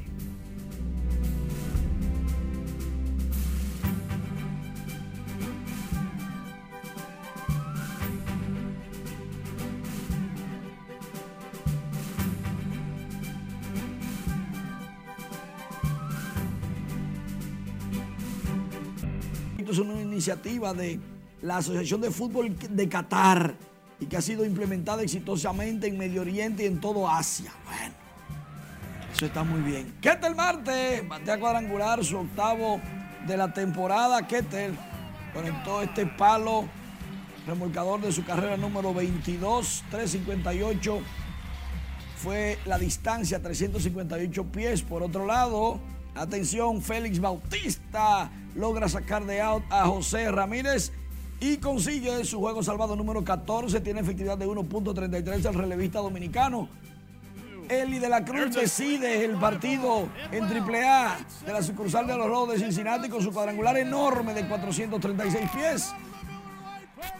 Esto 19.59 19.71
es 19.71 19.79
una 19.79 20.01
iniciativa 20.01 20.73
de 20.73 20.99
la 21.41 21.57
Asociación 21.57 22.01
de 22.01 22.11
Fútbol 22.11 22.55
de 22.57 22.89
Qatar 22.89 23.55
y 23.99 24.05
que 24.05 24.17
ha 24.17 24.21
sido 24.21 24.45
implementada 24.45 25.01
exitosamente 25.03 25.87
en 25.87 25.97
Medio 25.97 26.21
Oriente 26.21 26.63
y 26.63 26.67
en 26.67 26.79
todo 26.79 27.07
Asia. 27.07 27.51
Bueno, 27.65 27.93
eso 29.13 29.25
está 29.25 29.43
muy 29.43 29.61
bien. 29.61 29.93
Ketel 30.01 30.35
Marte 30.35 31.05
batea 31.07 31.39
cuadrangular, 31.39 32.03
su 32.03 32.17
octavo 32.17 32.79
de 33.27 33.37
la 33.37 33.53
temporada. 33.53 34.27
Ketel 34.27 34.75
conectó 35.33 35.81
este 35.81 36.05
palo 36.05 36.65
remolcador 37.45 38.01
de 38.01 38.11
su 38.11 38.23
carrera 38.23 38.57
número 38.57 38.93
22, 38.93 39.83
358. 39.89 40.99
Fue 42.17 42.59
la 42.65 42.77
distancia, 42.77 43.41
358 43.41 44.45
pies. 44.45 44.81
Por 44.83 45.01
otro 45.01 45.25
lado, 45.25 45.79
atención, 46.15 46.81
Félix 46.81 47.19
Bautista 47.19 48.31
logra 48.55 48.87
sacar 48.89 49.25
de 49.25 49.41
out 49.41 49.63
a 49.69 49.85
José 49.85 50.31
Ramírez 50.31 50.91
y 51.41 51.57
consigue 51.57 52.23
su 52.23 52.39
juego 52.39 52.63
salvado 52.63 52.95
número 52.95 53.23
14. 53.23 53.81
Tiene 53.81 54.01
efectividad 54.01 54.37
de 54.37 54.47
1.33 54.47 55.49
el 55.49 55.53
relevista 55.55 55.99
dominicano. 55.99 56.69
Eli 57.67 57.99
de 57.99 58.09
la 58.09 58.23
Cruz 58.23 58.53
decide 58.53 59.25
el 59.25 59.37
partido 59.37 60.07
en 60.31 60.43
AAA 60.43 61.17
de 61.45 61.53
la 61.53 61.63
sucursal 61.63 62.05
de 62.05 62.15
los 62.15 62.27
Rojos 62.27 62.53
de 62.53 62.59
Cincinnati 62.59 63.09
con 63.09 63.23
su 63.23 63.31
cuadrangular 63.31 63.75
enorme 63.77 64.33
de 64.33 64.47
436 64.47 65.49
pies. 65.51 65.93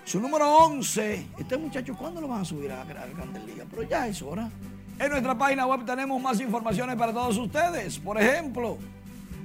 Su 0.06 0.20
número 0.20 0.56
11. 0.66 1.28
Este 1.40 1.58
muchacho, 1.58 1.96
¿cuándo 1.98 2.22
lo 2.22 2.28
van 2.28 2.42
a 2.42 2.46
subir 2.46 2.72
a 2.72 2.84
la 2.84 2.86
Grandes 2.86 3.44
Ligas? 3.44 3.66
Pero 3.72 3.84
ya 3.84 4.08
es 4.08 4.22
hora. 4.22 4.50
En 5.00 5.10
nuestra 5.10 5.36
página 5.36 5.66
web 5.66 5.84
tenemos 5.84 6.22
más 6.22 6.40
informaciones 6.40 6.96
para 6.96 7.12
todos 7.12 7.38
ustedes. 7.38 7.98
Por 7.98 8.22
ejemplo, 8.22 8.78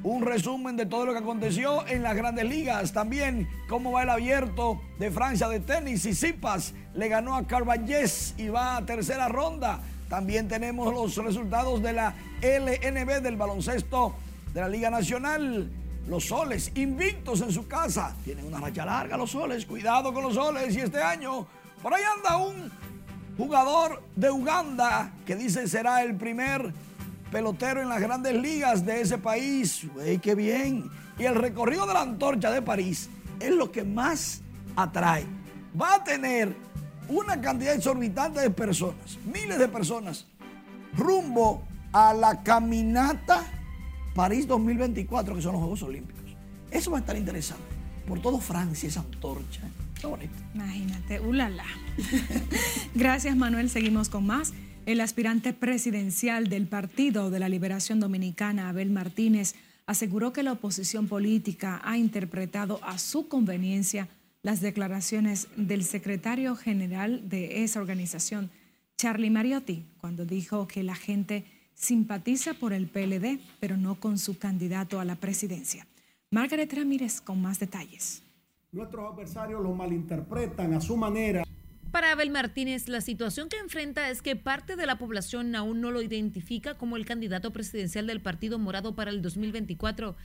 un 0.06 0.22
resumen 0.22 0.76
de 0.76 0.86
todo 0.86 1.04
lo 1.04 1.12
que 1.12 1.18
aconteció 1.18 1.84
en 1.88 2.04
las 2.04 2.14
grandes 2.14 2.44
ligas. 2.44 2.92
También 2.92 3.48
cómo 3.68 3.90
va 3.90 4.04
el 4.04 4.10
abierto 4.10 4.80
de 5.00 5.10
Francia 5.10 5.48
de 5.48 5.58
tenis. 5.58 6.06
Y 6.06 6.14
Zipas 6.14 6.74
le 6.94 7.08
ganó 7.08 7.34
a 7.34 7.44
Carvalles 7.44 8.32
y 8.38 8.48
va 8.48 8.76
a 8.76 8.86
tercera 8.86 9.26
ronda. 9.26 9.80
También 10.08 10.46
tenemos 10.46 10.94
los 10.94 11.16
resultados 11.16 11.82
de 11.82 11.92
la 11.92 12.14
LNB 12.40 13.20
del 13.20 13.34
baloncesto 13.36 14.14
de 14.54 14.60
la 14.60 14.68
Liga 14.68 14.90
Nacional. 14.90 15.68
Los 16.06 16.26
soles 16.26 16.70
invictos 16.76 17.40
en 17.40 17.50
su 17.50 17.66
casa. 17.66 18.14
Tienen 18.24 18.46
una 18.46 18.60
racha 18.60 18.84
larga 18.84 19.16
los 19.16 19.32
soles. 19.32 19.66
Cuidado 19.66 20.14
con 20.14 20.22
los 20.22 20.34
soles. 20.34 20.76
Y 20.76 20.82
este 20.82 21.02
año, 21.02 21.48
por 21.82 21.92
ahí 21.92 22.04
anda 22.16 22.36
un 22.36 22.70
jugador 23.36 24.04
de 24.14 24.30
Uganda 24.30 25.10
que 25.26 25.34
dice 25.34 25.66
será 25.66 26.04
el 26.04 26.14
primer 26.14 26.72
pelotero 27.36 27.82
en 27.82 27.90
las 27.90 28.00
grandes 28.00 28.34
ligas 28.34 28.86
de 28.86 29.02
ese 29.02 29.18
país. 29.18 29.86
¡Ey, 30.02 30.16
qué 30.16 30.34
bien! 30.34 30.88
Y 31.18 31.24
el 31.24 31.34
recorrido 31.34 31.86
de 31.86 31.92
la 31.92 32.00
antorcha 32.00 32.50
de 32.50 32.62
París 32.62 33.10
es 33.38 33.50
lo 33.50 33.70
que 33.70 33.84
más 33.84 34.40
atrae. 34.74 35.26
Va 35.78 35.96
a 35.96 36.02
tener 36.02 36.56
una 37.10 37.38
cantidad 37.38 37.74
exorbitante 37.74 38.40
de 38.40 38.48
personas, 38.48 39.18
miles 39.30 39.58
de 39.58 39.68
personas, 39.68 40.26
rumbo 40.96 41.62
a 41.92 42.14
la 42.14 42.42
caminata 42.42 43.44
París 44.14 44.48
2024, 44.48 45.34
que 45.34 45.42
son 45.42 45.52
los 45.52 45.60
Juegos 45.60 45.82
Olímpicos. 45.82 46.34
Eso 46.70 46.90
va 46.90 46.96
a 46.96 47.00
estar 47.00 47.18
interesante. 47.18 47.64
Por 48.08 48.22
todo 48.22 48.38
Francia, 48.38 48.88
esa 48.88 49.00
antorcha. 49.00 49.60
Qué 50.00 50.06
bonito. 50.06 50.32
Imagínate, 50.54 51.20
ulala. 51.20 51.66
Gracias 52.94 53.36
Manuel, 53.36 53.68
seguimos 53.68 54.08
con 54.08 54.24
más. 54.24 54.54
El 54.86 55.00
aspirante 55.00 55.52
presidencial 55.52 56.48
del 56.48 56.68
Partido 56.68 57.28
de 57.28 57.40
la 57.40 57.48
Liberación 57.48 57.98
Dominicana, 57.98 58.68
Abel 58.68 58.90
Martínez, 58.90 59.56
aseguró 59.84 60.32
que 60.32 60.44
la 60.44 60.52
oposición 60.52 61.08
política 61.08 61.80
ha 61.82 61.98
interpretado 61.98 62.78
a 62.84 62.96
su 62.98 63.26
conveniencia 63.26 64.06
las 64.44 64.60
declaraciones 64.60 65.48
del 65.56 65.82
secretario 65.82 66.54
general 66.54 67.28
de 67.28 67.64
esa 67.64 67.80
organización, 67.80 68.48
Charlie 68.96 69.28
Mariotti, 69.28 69.84
cuando 70.00 70.24
dijo 70.24 70.68
que 70.68 70.84
la 70.84 70.94
gente 70.94 71.44
simpatiza 71.74 72.54
por 72.54 72.72
el 72.72 72.86
PLD, 72.86 73.40
pero 73.58 73.76
no 73.76 73.98
con 73.98 74.18
su 74.18 74.38
candidato 74.38 75.00
a 75.00 75.04
la 75.04 75.16
presidencia. 75.16 75.84
Margaret 76.30 76.72
Ramírez 76.72 77.20
con 77.20 77.42
más 77.42 77.58
detalles. 77.58 78.22
Nuestros 78.70 79.12
adversarios 79.12 79.60
lo 79.60 79.74
malinterpretan 79.74 80.74
a 80.74 80.80
su 80.80 80.96
manera. 80.96 81.42
Para 81.90 82.12
Abel 82.12 82.30
Martínez, 82.30 82.88
la 82.88 83.00
situación 83.00 83.48
que 83.48 83.58
enfrenta 83.58 84.10
es 84.10 84.20
que 84.20 84.36
parte 84.36 84.76
de 84.76 84.86
la 84.86 84.98
población 84.98 85.54
aún 85.54 85.80
no 85.80 85.90
lo 85.90 86.02
identifica 86.02 86.76
como 86.76 86.96
el 86.96 87.06
candidato 87.06 87.52
presidencial 87.52 88.06
del 88.06 88.20
Partido 88.20 88.58
Morado 88.58 88.94
para 88.94 89.10
el 89.10 89.22
2024. 89.22 90.16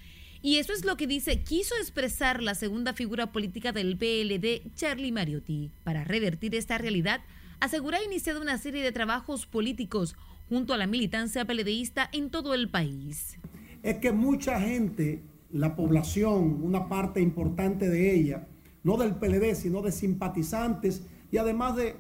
Y 0.42 0.58
eso 0.58 0.74
es 0.74 0.84
lo 0.84 0.98
que 0.98 1.08
dice, 1.08 1.44
quiso 1.44 1.76
expresar 1.76 2.42
la 2.42 2.56
segunda 2.56 2.94
figura 2.94 3.32
política 3.32 3.72
del 3.72 3.96
PLD, 3.96 4.74
Charlie 4.76 5.12
Mariotti. 5.12 5.70
Para 5.84 6.04
revertir 6.04 6.56
esta 6.56 6.78
realidad, 6.78 7.22
asegura 7.60 8.00
ha 8.00 8.04
iniciado 8.04 8.42
una 8.42 8.58
serie 8.58 8.84
de 8.84 8.92
trabajos 8.92 9.46
políticos 9.46 10.16
junto 10.50 10.74
a 10.74 10.78
la 10.78 10.88
militancia 10.88 11.46
PLDista 11.46 12.10
en 12.12 12.32
todo 12.32 12.56
el 12.56 12.70
país. 12.70 13.38
Es 13.84 13.98
que 13.98 14.12
mucha 14.12 14.60
gente, 14.60 15.22
la 15.52 15.76
población, 15.76 16.64
una 16.64 16.90
parte 16.90 17.22
importante 17.22 17.88
de 17.88 18.14
ella, 18.14 18.48
no 18.84 18.98
del 18.98 19.16
PLD, 19.16 19.56
sino 19.56 19.82
de 19.84 19.92
simpatizantes 19.92 21.04
y 21.32 21.38
además 21.38 21.76
de, 21.76 21.96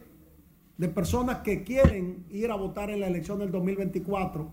de 0.77 0.89
personas 0.89 1.39
que 1.39 1.63
quieren 1.63 2.25
ir 2.29 2.51
a 2.51 2.55
votar 2.55 2.89
en 2.89 2.99
la 2.99 3.07
elección 3.07 3.39
del 3.39 3.51
2024, 3.51 4.51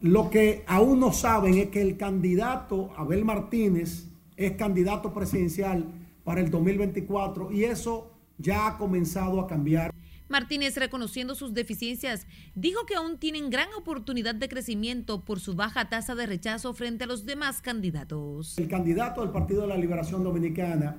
lo 0.00 0.30
que 0.30 0.64
aún 0.66 1.00
no 1.00 1.12
saben 1.12 1.54
es 1.54 1.68
que 1.68 1.80
el 1.80 1.96
candidato 1.96 2.90
Abel 2.96 3.24
Martínez 3.24 4.08
es 4.36 4.52
candidato 4.52 5.12
presidencial 5.12 5.86
para 6.24 6.40
el 6.40 6.50
2024 6.50 7.50
y 7.50 7.64
eso 7.64 8.10
ya 8.38 8.68
ha 8.68 8.78
comenzado 8.78 9.40
a 9.40 9.46
cambiar. 9.46 9.92
Martínez, 10.28 10.76
reconociendo 10.76 11.34
sus 11.34 11.54
deficiencias, 11.54 12.26
dijo 12.54 12.84
que 12.86 12.94
aún 12.94 13.18
tienen 13.18 13.48
gran 13.50 13.68
oportunidad 13.76 14.34
de 14.34 14.48
crecimiento 14.48 15.24
por 15.24 15.40
su 15.40 15.54
baja 15.54 15.88
tasa 15.88 16.14
de 16.14 16.26
rechazo 16.26 16.74
frente 16.74 17.04
a 17.04 17.06
los 17.06 17.24
demás 17.24 17.62
candidatos. 17.62 18.58
El 18.58 18.68
candidato 18.68 19.22
del 19.22 19.30
Partido 19.30 19.62
de 19.62 19.68
la 19.68 19.76
Liberación 19.78 20.22
Dominicana 20.22 20.98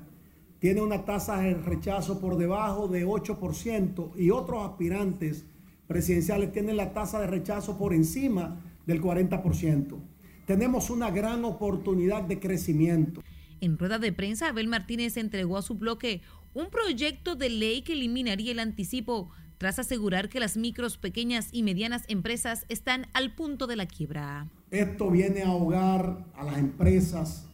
tiene 0.59 0.81
una 0.81 1.05
tasa 1.05 1.37
de 1.41 1.53
rechazo 1.53 2.19
por 2.19 2.37
debajo 2.37 2.87
de 2.87 3.05
8% 3.05 4.11
y 4.17 4.29
otros 4.29 4.69
aspirantes 4.69 5.45
presidenciales 5.87 6.51
tienen 6.51 6.77
la 6.77 6.93
tasa 6.93 7.19
de 7.19 7.27
rechazo 7.27 7.77
por 7.77 7.93
encima 7.93 8.61
del 8.85 9.01
40%. 9.01 9.97
Tenemos 10.45 10.89
una 10.89 11.09
gran 11.11 11.45
oportunidad 11.45 12.23
de 12.23 12.39
crecimiento. 12.39 13.21
En 13.61 13.77
rueda 13.77 13.99
de 13.99 14.11
prensa, 14.11 14.49
Abel 14.49 14.67
Martínez 14.67 15.17
entregó 15.17 15.57
a 15.57 15.61
su 15.61 15.75
bloque 15.75 16.21
un 16.53 16.69
proyecto 16.69 17.35
de 17.35 17.49
ley 17.49 17.81
que 17.81 17.93
eliminaría 17.93 18.51
el 18.51 18.59
anticipo 18.59 19.29
tras 19.57 19.77
asegurar 19.77 20.29
que 20.29 20.39
las 20.39 20.57
micros, 20.57 20.97
pequeñas 20.97 21.49
y 21.51 21.63
medianas 21.63 22.03
empresas 22.07 22.65
están 22.69 23.07
al 23.13 23.35
punto 23.35 23.67
de 23.67 23.75
la 23.75 23.85
quiebra. 23.85 24.47
Esto 24.71 25.09
viene 25.11 25.43
a 25.43 25.49
ahogar 25.49 26.25
a 26.33 26.43
las 26.45 26.57
empresas, 26.57 27.49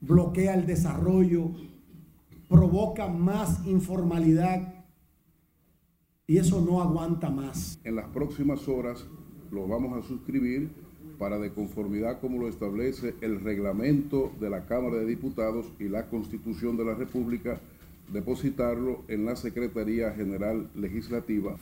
bloquea 0.00 0.54
el 0.54 0.66
desarrollo, 0.66 1.50
provoca 2.54 3.08
más 3.08 3.66
informalidad 3.66 4.74
y 6.26 6.38
eso 6.38 6.60
no 6.60 6.80
aguanta 6.80 7.28
más. 7.28 7.80
En 7.82 7.96
las 7.96 8.06
próximas 8.10 8.68
horas 8.68 9.06
lo 9.50 9.66
vamos 9.66 9.98
a 9.98 10.06
suscribir 10.06 10.70
para 11.18 11.38
de 11.38 11.52
conformidad 11.52 12.20
como 12.20 12.38
lo 12.38 12.48
establece 12.48 13.16
el 13.20 13.40
reglamento 13.40 14.32
de 14.40 14.50
la 14.50 14.66
Cámara 14.66 14.98
de 14.98 15.06
Diputados 15.06 15.66
y 15.80 15.88
la 15.88 16.06
Constitución 16.06 16.76
de 16.76 16.84
la 16.84 16.94
República, 16.94 17.60
depositarlo 18.12 19.02
en 19.08 19.24
la 19.24 19.34
Secretaría 19.34 20.12
General 20.12 20.70
Legislativa. 20.76 21.56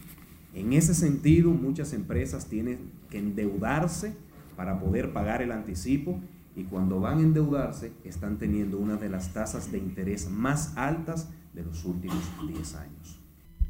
En 0.54 0.74
ese 0.74 0.94
sentido, 0.94 1.50
muchas 1.50 1.94
empresas 1.94 2.46
tienen 2.46 2.78
que 3.08 3.18
endeudarse 3.18 4.14
para 4.56 4.78
poder 4.78 5.14
pagar 5.14 5.40
el 5.40 5.52
anticipo 5.52 6.20
y 6.54 6.64
cuando 6.64 7.00
van 7.00 7.18
a 7.18 7.22
endeudarse 7.22 7.92
están 8.04 8.38
teniendo 8.38 8.78
una 8.78 8.96
de 8.96 9.08
las 9.08 9.32
tasas 9.32 9.72
de 9.72 9.78
interés 9.78 10.28
más 10.28 10.76
altas 10.76 11.28
de 11.54 11.62
los 11.62 11.84
últimos 11.84 12.22
10 12.46 12.74
años. 12.74 13.18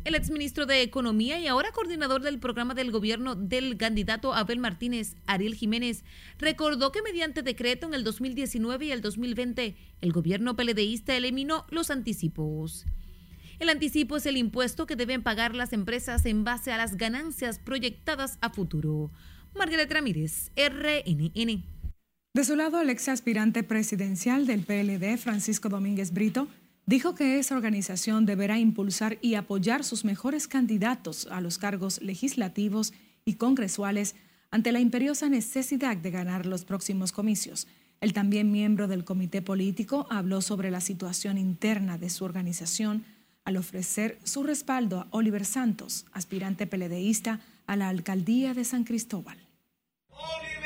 El 0.05 0.17
exministro 0.17 0.67
de 0.67 0.83
Economía 0.83 1.39
y 1.39 1.47
ahora 1.47 1.71
coordinador 1.71 2.23
del 2.23 2.41
programa 2.41 2.75
del 2.75 2.91
gobierno 2.91 3.37
del 3.37 3.77
candidato 3.77 4.35
Abel 4.35 4.59
Martínez, 4.59 5.15
Ariel 5.27 5.55
Jiménez, 5.55 6.05
recordó 6.39 6.91
que 6.91 7.03
mediante 7.03 7.43
decreto 7.43 7.87
en 7.87 7.95
el 7.95 8.03
2019 8.03 8.87
y 8.87 8.91
el 8.91 9.01
2020, 9.01 9.77
el 10.01 10.13
gobierno 10.13 10.57
peledeísta 10.57 11.15
eliminó 11.15 11.67
los 11.71 11.91
anticipos. 11.91 12.85
El 13.61 13.69
anticipo 13.69 14.17
es 14.17 14.27
el 14.27 14.39
impuesto 14.39 14.87
que 14.87 14.97
deben 14.97 15.23
pagar 15.23 15.55
las 15.55 15.73
empresas 15.73 16.27
en 16.27 16.43
base 16.43 16.73
a 16.73 16.79
las 16.79 16.97
ganancias 16.97 17.61
proyectadas 17.61 18.39
a 18.41 18.51
futuro. 18.51 19.13
Margaret 19.55 19.93
Ramírez, 19.93 20.51
RNN. 20.57 21.63
De 22.35 22.45
su 22.45 22.57
lado, 22.57 22.81
el 22.81 22.89
ex 22.89 23.11
aspirante 23.11 23.63
presidencial 23.63 24.47
del 24.47 24.65
PLD, 24.65 25.19
Francisco 25.19 25.69
Domínguez 25.69 26.15
Brito, 26.15 26.49
dijo 26.87 27.15
que 27.15 27.39
esa 27.39 27.55
organización 27.55 28.25
deberá 28.25 28.59
impulsar 28.59 29.19
y 29.21 29.35
apoyar 29.35 29.85
sus 29.85 30.07
mejores 30.07 30.49
candidatos 30.49 31.29
a 31.31 31.43
los 31.43 31.59
cargos 31.59 32.01
legislativos 32.01 32.95
y 33.27 33.35
congresuales 33.35 34.15
ante 34.51 34.73
la 34.73 34.81
imperiosa 34.81 35.29
necesidad 35.29 35.99
de 35.99 36.11
ganar 36.11 36.47
los 36.47 36.65
próximos 36.65 37.13
comicios. 37.13 37.69
El 38.01 38.15
también 38.15 38.51
miembro 38.51 38.89
del 38.89 39.05
comité 39.05 39.43
político 39.43 40.07
habló 40.09 40.41
sobre 40.41 40.71
la 40.71 40.81
situación 40.81 41.37
interna 41.37 41.99
de 41.99 42.09
su 42.09 42.25
organización 42.25 43.05
al 43.45 43.59
ofrecer 43.59 44.19
su 44.25 44.43
respaldo 44.43 45.01
a 45.01 45.09
Oliver 45.11 45.45
Santos, 45.45 46.07
aspirante 46.13 46.67
peledeísta 46.67 47.41
a 47.67 47.77
la 47.77 47.91
alcaldía 47.91 48.55
de 48.55 48.65
San 48.65 48.85
Cristóbal. 48.85 49.37
Oliver 50.09 50.63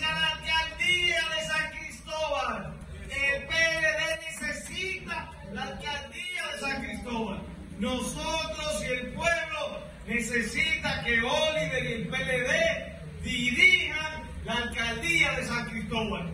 la 0.00 0.28
alcaldía 0.32 1.22
de 1.28 1.46
San 1.46 1.70
Cristóbal. 1.78 2.74
El 3.08 3.46
PLD 3.46 4.40
necesita 4.40 5.30
la 5.52 5.62
alcaldía 5.62 6.42
de 6.52 6.60
San 6.60 6.82
Cristóbal. 6.82 7.42
Nosotros 7.78 8.82
y 8.82 8.92
el 8.92 9.12
pueblo 9.12 9.80
necesita 10.08 11.04
que 11.04 11.20
Oliver 11.20 11.84
y 11.84 11.92
el 11.92 12.08
PLD 12.08 13.22
dirijan 13.22 14.22
la 14.46 14.54
alcaldía 14.54 15.32
de 15.32 15.46
San 15.46 15.68
Cristóbal. 15.68 16.32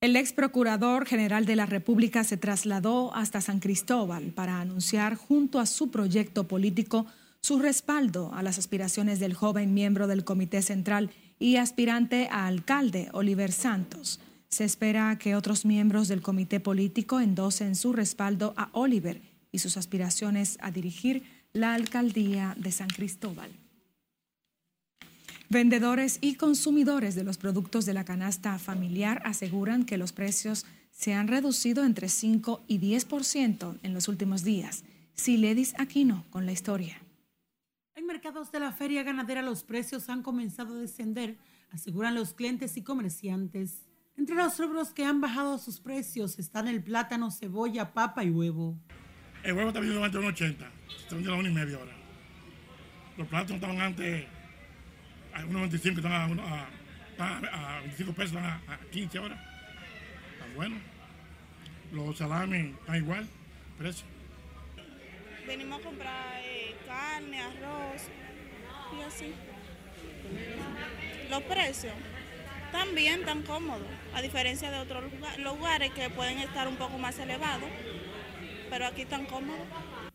El 0.00 0.16
ex 0.16 0.32
procurador 0.32 1.06
general 1.06 1.46
de 1.46 1.54
la 1.54 1.66
República 1.66 2.24
se 2.24 2.36
trasladó 2.36 3.14
hasta 3.14 3.40
San 3.40 3.60
Cristóbal 3.60 4.32
para 4.32 4.60
anunciar 4.60 5.14
junto 5.14 5.60
a 5.60 5.66
su 5.66 5.92
proyecto 5.92 6.48
político 6.48 7.06
su 7.40 7.60
respaldo 7.60 8.32
a 8.34 8.42
las 8.42 8.58
aspiraciones 8.58 9.20
del 9.20 9.34
joven 9.34 9.72
miembro 9.72 10.08
del 10.08 10.24
Comité 10.24 10.62
Central 10.62 11.10
y 11.38 11.56
aspirante 11.56 12.28
a 12.32 12.46
alcalde 12.48 13.08
Oliver 13.12 13.52
Santos. 13.52 14.18
Se 14.48 14.64
espera 14.64 15.16
que 15.16 15.36
otros 15.36 15.64
miembros 15.64 16.08
del 16.08 16.22
comité 16.22 16.58
político 16.58 17.20
endosen 17.20 17.76
su 17.76 17.92
respaldo 17.92 18.52
a 18.56 18.68
Oliver 18.72 19.29
y 19.52 19.58
sus 19.58 19.76
aspiraciones 19.76 20.58
a 20.60 20.70
dirigir 20.70 21.22
la 21.52 21.74
alcaldía 21.74 22.54
de 22.56 22.72
San 22.72 22.88
Cristóbal. 22.88 23.50
Vendedores 25.48 26.18
y 26.20 26.36
consumidores 26.36 27.16
de 27.16 27.24
los 27.24 27.36
productos 27.36 27.84
de 27.84 27.92
la 27.92 28.04
canasta 28.04 28.56
familiar 28.60 29.20
aseguran 29.24 29.84
que 29.84 29.98
los 29.98 30.12
precios 30.12 30.64
se 30.92 31.12
han 31.12 31.26
reducido 31.26 31.84
entre 31.84 32.08
5 32.08 32.62
y 32.68 32.78
10% 32.78 33.78
en 33.82 33.94
los 33.94 34.06
últimos 34.06 34.44
días. 34.44 34.84
Siledis 35.14 35.74
Aquino 35.78 36.24
con 36.30 36.46
la 36.46 36.52
historia. 36.52 37.02
En 37.96 38.06
mercados 38.06 38.52
de 38.52 38.60
la 38.60 38.70
feria 38.70 39.02
ganadera 39.02 39.42
los 39.42 39.64
precios 39.64 40.08
han 40.08 40.22
comenzado 40.22 40.74
a 40.74 40.78
descender, 40.78 41.36
aseguran 41.70 42.14
los 42.14 42.32
clientes 42.32 42.76
y 42.76 42.82
comerciantes. 42.82 43.82
Entre 44.16 44.36
los 44.36 44.56
rubros 44.58 44.92
que 44.92 45.04
han 45.04 45.20
bajado 45.20 45.58
sus 45.58 45.80
precios 45.80 46.38
están 46.38 46.68
el 46.68 46.82
plátano, 46.82 47.30
cebolla, 47.30 47.92
papa 47.92 48.22
y 48.22 48.30
huevo. 48.30 48.78
El 49.42 49.52
huevo 49.54 49.68
está 49.68 49.80
vendiendo 49.80 50.04
antes 50.04 50.20
de 50.20 50.26
1,80, 50.28 50.50
está 50.52 51.14
vendiendo 51.14 51.34
a 51.34 51.36
una 51.38 51.48
y 51.48 51.52
media 51.52 51.76
ahora. 51.76 51.92
Los 53.16 53.28
plátanos 53.28 53.54
estaban 53.56 53.80
antes 53.80 54.24
a 55.34 55.42
1,25, 55.42 55.96
están 55.96 56.12
a, 56.12 56.24
a, 56.24 56.68
están 57.10 57.44
a, 57.46 57.76
a 57.78 57.80
25 57.80 58.12
pesos, 58.12 58.36
están 58.36 58.44
a, 58.44 58.54
a 58.74 58.78
15 58.90 59.18
ahora. 59.18 59.34
Está 60.32 60.46
bueno. 60.54 60.76
Los 61.92 62.18
salamis 62.18 62.74
están 62.80 62.96
igual, 62.96 63.26
precio. 63.78 64.04
Venimos 65.46 65.80
a 65.80 65.82
comprar 65.84 66.40
eh, 66.44 66.76
carne, 66.86 67.40
arroz 67.40 68.02
y 68.98 69.02
así. 69.02 69.32
Los 71.30 71.42
precios 71.42 71.94
están 72.66 72.94
bien, 72.94 73.24
tan 73.24 73.42
cómodos, 73.42 73.86
a 74.14 74.22
diferencia 74.22 74.70
de 74.70 74.78
otros 74.78 75.10
lugar- 75.12 75.38
lugares 75.40 75.90
que 75.92 76.08
pueden 76.10 76.38
estar 76.38 76.68
un 76.68 76.76
poco 76.76 76.98
más 76.98 77.18
elevados. 77.18 77.68
Pero 78.70 78.86
aquí 78.86 79.02
están 79.02 79.26
cómodos. 79.26 79.66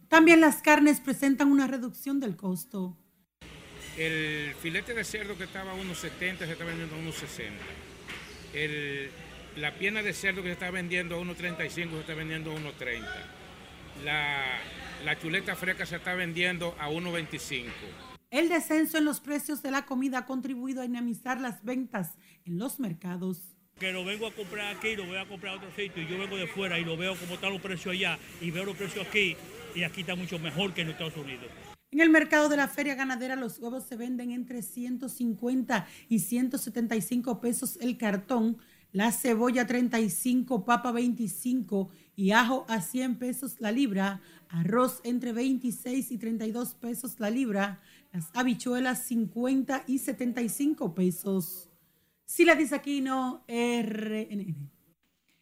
También 0.07 0.39
las 0.39 0.61
carnes 0.61 1.01
presentan 1.01 1.51
una 1.51 1.67
reducción 1.67 2.19
del 2.19 2.35
costo. 2.35 2.97
El 3.97 4.55
filete 4.55 4.93
de 4.93 5.03
cerdo 5.03 5.37
que 5.37 5.43
estaba 5.43 5.71
a 5.71 5.75
1.70 5.75 6.39
se 6.39 6.51
está 6.51 6.63
vendiendo 6.63 6.95
a 6.95 6.99
1.60. 6.99 7.51
El, 8.53 9.09
la 9.57 9.75
pierna 9.75 10.01
de 10.01 10.13
cerdo 10.13 10.41
que 10.41 10.49
se 10.49 10.53
está 10.53 10.71
vendiendo 10.71 11.15
a 11.15 11.19
1.35 11.19 11.69
se 11.69 11.99
está 11.99 12.13
vendiendo 12.13 12.51
a 12.51 12.55
1.30. 12.55 13.03
La, 14.03 14.43
la 15.03 15.19
chuleta 15.19 15.55
fresca 15.55 15.85
se 15.85 15.97
está 15.97 16.13
vendiendo 16.13 16.75
a 16.79 16.89
1.25. 16.89 17.65
El 18.31 18.49
descenso 18.49 18.97
en 18.97 19.05
los 19.05 19.21
precios 19.21 19.61
de 19.61 19.71
la 19.71 19.85
comida 19.85 20.19
ha 20.19 20.25
contribuido 20.25 20.81
a 20.81 20.85
dinamizar 20.85 21.39
las 21.39 21.63
ventas 21.63 22.15
en 22.43 22.57
los 22.57 22.79
mercados. 22.79 23.54
Que 23.78 23.91
lo 23.91 24.05
vengo 24.05 24.26
a 24.26 24.32
comprar 24.32 24.73
aquí, 24.73 24.95
lo 24.95 25.05
voy 25.05 25.17
a 25.17 25.28
comprar 25.28 25.55
a 25.55 25.57
otro 25.57 25.69
sitio, 25.76 26.01
y 26.01 26.07
yo 26.07 26.17
vengo 26.17 26.38
de 26.38 26.47
fuera 26.47 26.80
y 26.80 26.86
lo 26.86 26.95
veo 26.95 27.13
como 27.17 27.34
están 27.34 27.51
los 27.51 27.61
precios 27.61 27.93
allá, 27.93 28.17
y 28.39 28.49
veo 28.49 28.63
los 28.63 28.78
precios 28.78 29.05
aquí, 29.05 29.36
y 29.76 29.84
aquí 29.84 29.99
está 29.99 30.15
mucho 30.15 30.39
mejor 30.39 30.73
que 30.73 30.80
en 30.80 30.91
Estados 30.91 31.17
Unidos. 31.17 31.47
En 31.91 31.99
el 31.99 32.09
mercado 32.09 32.47
de 32.47 32.55
la 32.55 32.69
feria 32.69 32.95
ganadera 32.95 33.36
los 33.36 33.59
huevos 33.59 33.84
se 33.84 33.97
venden 33.97 34.32
entre 34.32 34.61
150 34.61 35.88
y 36.07 36.19
175 36.19 37.41
pesos 37.41 37.78
el 37.82 37.97
cartón, 37.97 38.59
la 38.93 39.11
cebolla 39.11 39.67
35, 39.67 40.63
papa 40.63 40.93
25 40.93 41.89
y 42.15 42.32
ajo 42.32 42.65
a 42.69 42.80
100 42.80 43.17
pesos 43.17 43.57
la 43.59 43.73
libra, 43.73 44.21
arroz 44.47 45.01
entre 45.03 45.34
26 45.34 46.11
y 46.11 46.17
32 46.17 46.76
pesos 46.76 47.19
la 47.19 47.30
libra, 47.30 47.82
las 48.13 48.30
habichuelas 48.36 49.03
50 49.03 49.84
y 49.86 49.97
75 49.97 50.95
pesos. 50.95 51.71
Sila 52.26 52.55
Disaquino, 52.55 53.43
RNN. 53.47 54.55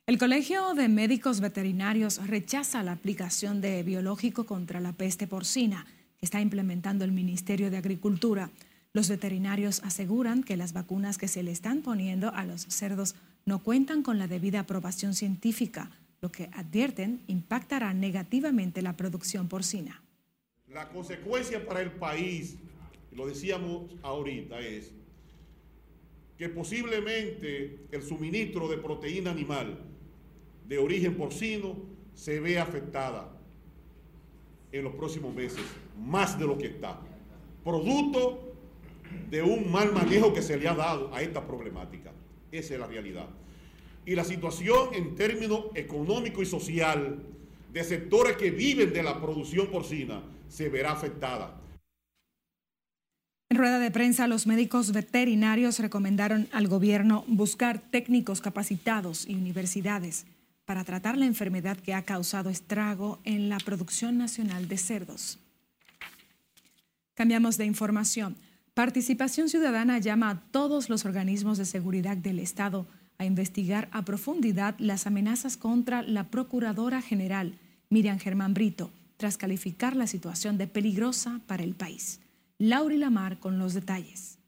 El 0.06 0.18
Colegio 0.18 0.74
de 0.74 0.90
Médicos 0.90 1.40
Veterinarios 1.40 2.28
rechaza 2.28 2.84
la 2.84 2.92
aplicación 2.92 3.62
de 3.62 3.82
biológico 3.84 4.46
contra 4.46 4.82
la 4.82 4.92
peste 4.92 5.26
porcina 5.26 5.86
que 6.20 6.26
está 6.26 6.42
implementando 6.42 7.06
el 7.06 7.14
Ministerio 7.14 7.72
de 7.72 7.78
Agricultura. 7.78 8.52
Los 8.92 9.08
veterinarios 9.08 9.82
aseguran 9.84 10.44
que 10.44 10.58
las 10.58 10.74
vacunas 10.74 11.18
que 11.18 11.30
se 11.30 11.42
le 11.42 11.52
están 11.52 11.82
poniendo 11.82 12.34
a 12.36 12.44
los 12.44 12.64
cerdos 12.64 13.16
no 13.46 13.60
cuentan 13.60 14.04
con 14.04 14.20
la 14.20 14.28
debida 14.28 14.60
aprobación 14.60 15.14
científica, 15.14 15.90
lo 16.22 16.32
que 16.32 16.50
advierten 16.52 17.22
impactará 17.28 17.94
negativamente 17.94 18.82
la 18.82 18.98
producción 18.98 19.48
porcina. 19.48 20.04
La 20.68 20.90
consecuencia 20.90 21.66
para 21.66 21.82
el 21.82 21.92
país, 21.94 22.58
lo 23.12 23.26
decíamos 23.26 23.96
ahorita, 24.02 24.60
es 24.60 24.92
que 26.38 26.50
posiblemente 26.50 27.80
el 27.92 28.02
suministro 28.02 28.68
de 28.68 28.78
proteína 28.78 29.32
animal 29.32 29.80
de 30.68 30.78
origen 30.78 31.16
porcino 31.16 31.76
se 32.14 32.40
vea 32.40 32.64
afectada 32.64 33.32
en 34.72 34.84
los 34.84 34.96
próximos 34.96 35.34
meses, 35.34 35.64
más 35.98 36.38
de 36.40 36.48
lo 36.48 36.58
que 36.58 36.68
está, 36.68 37.00
producto 37.64 38.54
de 39.30 39.42
un 39.44 39.72
mal 39.72 39.94
manejo 39.94 40.34
que 40.34 40.42
se 40.42 40.58
le 40.58 40.68
ha 40.68 40.74
dado 40.74 41.14
a 41.14 41.22
esta 41.22 41.46
problemática. 41.46 42.12
Esa 42.52 42.74
es 42.74 42.80
la 42.80 42.88
realidad. 42.88 43.28
Y 44.06 44.16
la 44.16 44.24
situación 44.24 44.90
en 44.94 45.16
términos 45.16 45.66
económico 45.76 46.42
y 46.42 46.46
social 46.46 47.24
de 47.72 47.84
sectores 47.84 48.36
que 48.38 48.52
viven 48.52 48.92
de 48.94 49.04
la 49.04 49.22
producción 49.22 49.68
porcina 49.68 50.24
se 50.48 50.70
verá 50.70 50.92
afectada. 50.92 51.60
En 53.54 53.60
rueda 53.60 53.78
de 53.78 53.92
prensa, 53.92 54.26
los 54.26 54.48
médicos 54.48 54.94
veterinarios 54.94 55.78
recomendaron 55.78 56.48
al 56.54 56.68
gobierno 56.68 57.24
buscar 57.28 57.78
técnicos 57.78 58.42
capacitados 58.42 59.30
y 59.30 59.36
universidades 59.36 60.26
para 60.66 60.84
tratar 60.84 61.20
la 61.20 61.28
enfermedad 61.28 61.78
que 61.78 61.94
ha 61.94 62.02
causado 62.02 62.50
estrago 62.50 63.20
en 63.26 63.50
la 63.50 63.60
producción 63.60 64.18
nacional 64.18 64.68
de 64.68 64.80
cerdos. 64.80 65.38
Cambiamos 67.14 67.60
de 67.60 67.66
información. 67.66 68.38
Participación 68.74 69.50
Ciudadana 69.50 70.00
llama 70.00 70.32
a 70.32 70.40
todos 70.50 70.90
los 70.90 71.06
organismos 71.06 71.60
de 71.60 71.66
seguridad 71.66 72.18
del 72.18 72.40
Estado 72.40 72.88
a 73.20 73.26
investigar 73.26 73.88
a 73.92 74.04
profundidad 74.04 74.74
las 74.80 75.06
amenazas 75.06 75.58
contra 75.58 76.02
la 76.02 76.24
Procuradora 76.32 77.04
General 77.04 77.54
Miriam 77.92 78.18
Germán 78.18 78.56
Brito, 78.56 78.90
tras 79.18 79.38
calificar 79.38 79.96
la 79.96 80.08
situación 80.08 80.58
de 80.58 80.66
peligrosa 80.66 81.40
para 81.46 81.62
el 81.62 81.76
país. 81.76 82.20
Lauri 82.60 82.98
Lamar 82.98 83.40
con 83.40 83.58
los 83.58 83.74
detalles. 83.74 84.40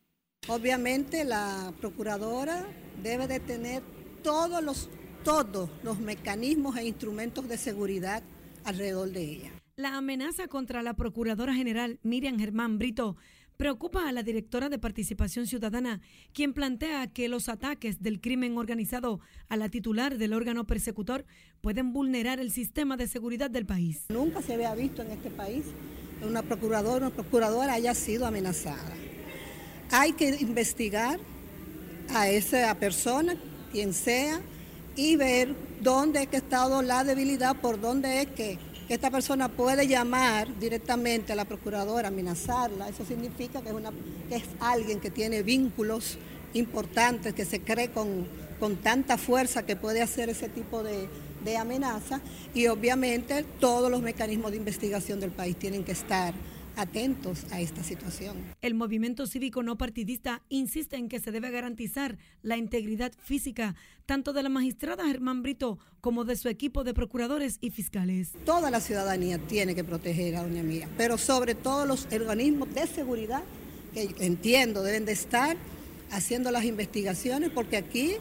Obviamente 0.47 1.23
la 1.25 1.73
Procuradora 1.81 2.65
debe 3.01 3.27
de 3.27 3.39
tener 3.39 3.81
todos 4.23 4.63
los, 4.63 4.89
todos 5.23 5.69
los 5.83 5.99
mecanismos 5.99 6.77
e 6.77 6.85
instrumentos 6.85 7.47
de 7.49 7.57
seguridad 7.57 8.21
alrededor 8.63 9.09
de 9.09 9.21
ella. 9.23 9.51
La 9.75 9.97
amenaza 9.97 10.47
contra 10.47 10.83
la 10.83 10.93
Procuradora 10.93 11.53
General 11.53 11.99
Miriam 12.03 12.37
Germán 12.37 12.77
Brito 12.77 13.17
preocupa 13.57 14.07
a 14.07 14.11
la 14.11 14.23
directora 14.23 14.69
de 14.69 14.79
Participación 14.79 15.47
Ciudadana, 15.47 16.01
quien 16.33 16.53
plantea 16.53 17.07
que 17.07 17.27
los 17.27 17.49
ataques 17.49 18.01
del 18.01 18.21
crimen 18.21 18.57
organizado 18.57 19.19
a 19.47 19.57
la 19.57 19.69
titular 19.69 20.17
del 20.17 20.33
órgano 20.33 20.65
persecutor 20.67 21.25
pueden 21.61 21.93
vulnerar 21.93 22.39
el 22.39 22.51
sistema 22.51 22.97
de 22.97 23.07
seguridad 23.07 23.49
del 23.49 23.65
país. 23.65 24.05
Nunca 24.09 24.41
se 24.41 24.53
había 24.53 24.75
visto 24.75 25.01
en 25.01 25.11
este 25.11 25.29
país 25.29 25.65
una 26.21 26.41
procuradora, 26.41 27.07
una 27.07 27.15
procuradora 27.15 27.73
haya 27.73 27.93
sido 27.93 28.25
amenazada. 28.25 28.93
Hay 29.91 30.13
que 30.13 30.29
investigar 30.39 31.19
a 32.13 32.29
esa 32.29 32.73
persona, 32.75 33.35
quien 33.71 33.93
sea, 33.93 34.41
y 34.95 35.15
ver 35.15 35.53
dónde 35.81 36.19
ha 36.19 36.23
estado 36.23 36.81
la 36.81 37.03
debilidad, 37.03 37.55
por 37.57 37.79
dónde 37.79 38.21
es 38.21 38.27
que 38.27 38.57
esta 38.87 39.09
persona 39.09 39.49
puede 39.49 39.87
llamar 39.87 40.47
directamente 40.59 41.33
a 41.33 41.35
la 41.35 41.45
procuradora, 41.45 42.09
amenazarla. 42.09 42.87
Eso 42.87 43.03
significa 43.05 43.61
que 43.61 43.69
es, 43.69 43.75
que 44.29 44.35
es 44.35 44.43
alguien 44.59 44.99
que 44.99 45.09
tiene 45.09 45.41
vínculos 45.43 46.17
importantes, 46.53 47.33
que 47.33 47.45
se 47.45 47.61
cree 47.61 47.89
con, 47.89 48.27
con 48.59 48.77
tanta 48.77 49.17
fuerza 49.17 49.65
que 49.65 49.75
puede 49.75 50.01
hacer 50.01 50.29
ese 50.29 50.49
tipo 50.49 50.83
de, 50.83 51.09
de 51.45 51.55
amenaza. 51.57 52.19
Y 52.53 52.67
obviamente 52.67 53.45
todos 53.59 53.89
los 53.89 54.01
mecanismos 54.01 54.51
de 54.51 54.57
investigación 54.57 55.21
del 55.21 55.31
país 55.31 55.55
tienen 55.55 55.85
que 55.85 55.93
estar 55.93 56.33
atentos 56.75 57.45
a 57.51 57.61
esta 57.61 57.83
situación. 57.83 58.35
El 58.61 58.73
movimiento 58.73 59.27
cívico 59.27 59.63
no 59.63 59.77
partidista 59.77 60.41
insiste 60.49 60.97
en 60.97 61.09
que 61.09 61.19
se 61.19 61.31
debe 61.31 61.49
garantizar 61.51 62.17
la 62.41 62.57
integridad 62.57 63.13
física 63.17 63.75
tanto 64.05 64.33
de 64.33 64.43
la 64.43 64.49
magistrada 64.49 65.05
Germán 65.05 65.41
Brito 65.41 65.79
como 66.01 66.25
de 66.25 66.35
su 66.35 66.49
equipo 66.49 66.83
de 66.83 66.93
procuradores 66.93 67.57
y 67.61 67.71
fiscales. 67.71 68.33
Toda 68.45 68.69
la 68.71 68.81
ciudadanía 68.81 69.39
tiene 69.39 69.73
que 69.73 69.83
proteger 69.83 70.35
a 70.35 70.43
doña 70.43 70.63
Mía, 70.63 70.89
pero 70.97 71.17
sobre 71.17 71.55
todo 71.55 71.85
los 71.85 72.07
organismos 72.11 72.73
de 72.73 72.87
seguridad 72.87 73.43
que 73.93 74.13
entiendo 74.19 74.83
deben 74.83 75.05
de 75.05 75.13
estar 75.13 75.55
haciendo 76.11 76.51
las 76.51 76.65
investigaciones 76.65 77.49
porque 77.49 77.77
aquí 77.77 78.15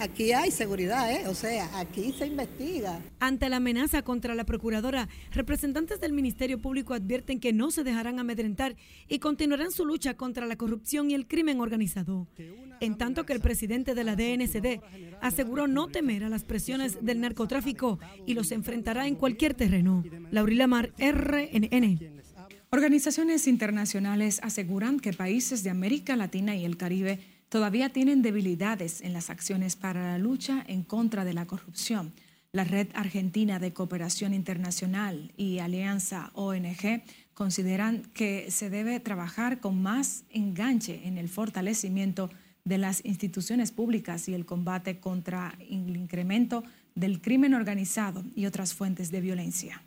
Aquí 0.00 0.32
hay 0.32 0.52
seguridad, 0.52 1.10
¿eh? 1.12 1.26
o 1.26 1.34
sea, 1.34 1.78
aquí 1.78 2.12
se 2.12 2.26
investiga. 2.26 3.00
Ante 3.18 3.48
la 3.48 3.56
amenaza 3.56 4.02
contra 4.02 4.36
la 4.36 4.44
procuradora, 4.44 5.08
representantes 5.32 6.00
del 6.00 6.12
Ministerio 6.12 6.60
Público 6.60 6.94
advierten 6.94 7.40
que 7.40 7.52
no 7.52 7.72
se 7.72 7.82
dejarán 7.82 8.20
amedrentar 8.20 8.76
y 9.08 9.18
continuarán 9.18 9.72
su 9.72 9.84
lucha 9.84 10.14
contra 10.14 10.46
la 10.46 10.56
corrupción 10.56 11.10
y 11.10 11.14
el 11.14 11.26
crimen 11.26 11.60
organizado. 11.60 12.28
En 12.80 12.96
tanto 12.96 13.26
que 13.26 13.32
el 13.32 13.40
presidente 13.40 13.96
de 13.96 14.04
la 14.04 14.14
DNCD 14.14 14.80
aseguró 15.20 15.66
no 15.66 15.88
temer 15.88 16.22
a 16.22 16.28
las 16.28 16.44
presiones 16.44 17.04
del 17.04 17.20
narcotráfico 17.20 17.98
y 18.24 18.34
los 18.34 18.52
enfrentará 18.52 19.08
en 19.08 19.16
cualquier 19.16 19.54
terreno. 19.54 20.04
Laurila 20.30 20.68
Mar, 20.68 20.92
RNN. 20.98 21.98
Organizaciones 22.70 23.48
internacionales 23.48 24.40
aseguran 24.42 25.00
que 25.00 25.12
países 25.12 25.64
de 25.64 25.70
América 25.70 26.16
Latina 26.16 26.54
y 26.54 26.64
el 26.64 26.76
Caribe 26.76 27.18
todavía 27.48 27.90
tienen 27.90 28.22
debilidades 28.22 29.00
en 29.00 29.12
las 29.12 29.30
acciones 29.30 29.76
para 29.76 30.12
la 30.12 30.18
lucha 30.18 30.64
en 30.66 30.82
contra 30.82 31.24
de 31.24 31.34
la 31.34 31.46
corrupción. 31.46 32.12
La 32.52 32.64
Red 32.64 32.88
Argentina 32.94 33.58
de 33.58 33.72
Cooperación 33.72 34.32
Internacional 34.32 35.32
y 35.36 35.58
Alianza 35.58 36.30
ONG 36.34 37.02
consideran 37.34 38.02
que 38.14 38.50
se 38.50 38.70
debe 38.70 39.00
trabajar 39.00 39.60
con 39.60 39.80
más 39.80 40.24
enganche 40.30 41.06
en 41.06 41.18
el 41.18 41.28
fortalecimiento 41.28 42.30
de 42.64 42.78
las 42.78 43.04
instituciones 43.04 43.70
públicas 43.70 44.28
y 44.28 44.34
el 44.34 44.44
combate 44.44 44.98
contra 44.98 45.54
el 45.60 45.96
incremento 45.96 46.64
del 46.94 47.20
crimen 47.20 47.54
organizado 47.54 48.24
y 48.34 48.46
otras 48.46 48.74
fuentes 48.74 49.10
de 49.10 49.20
violencia. 49.20 49.82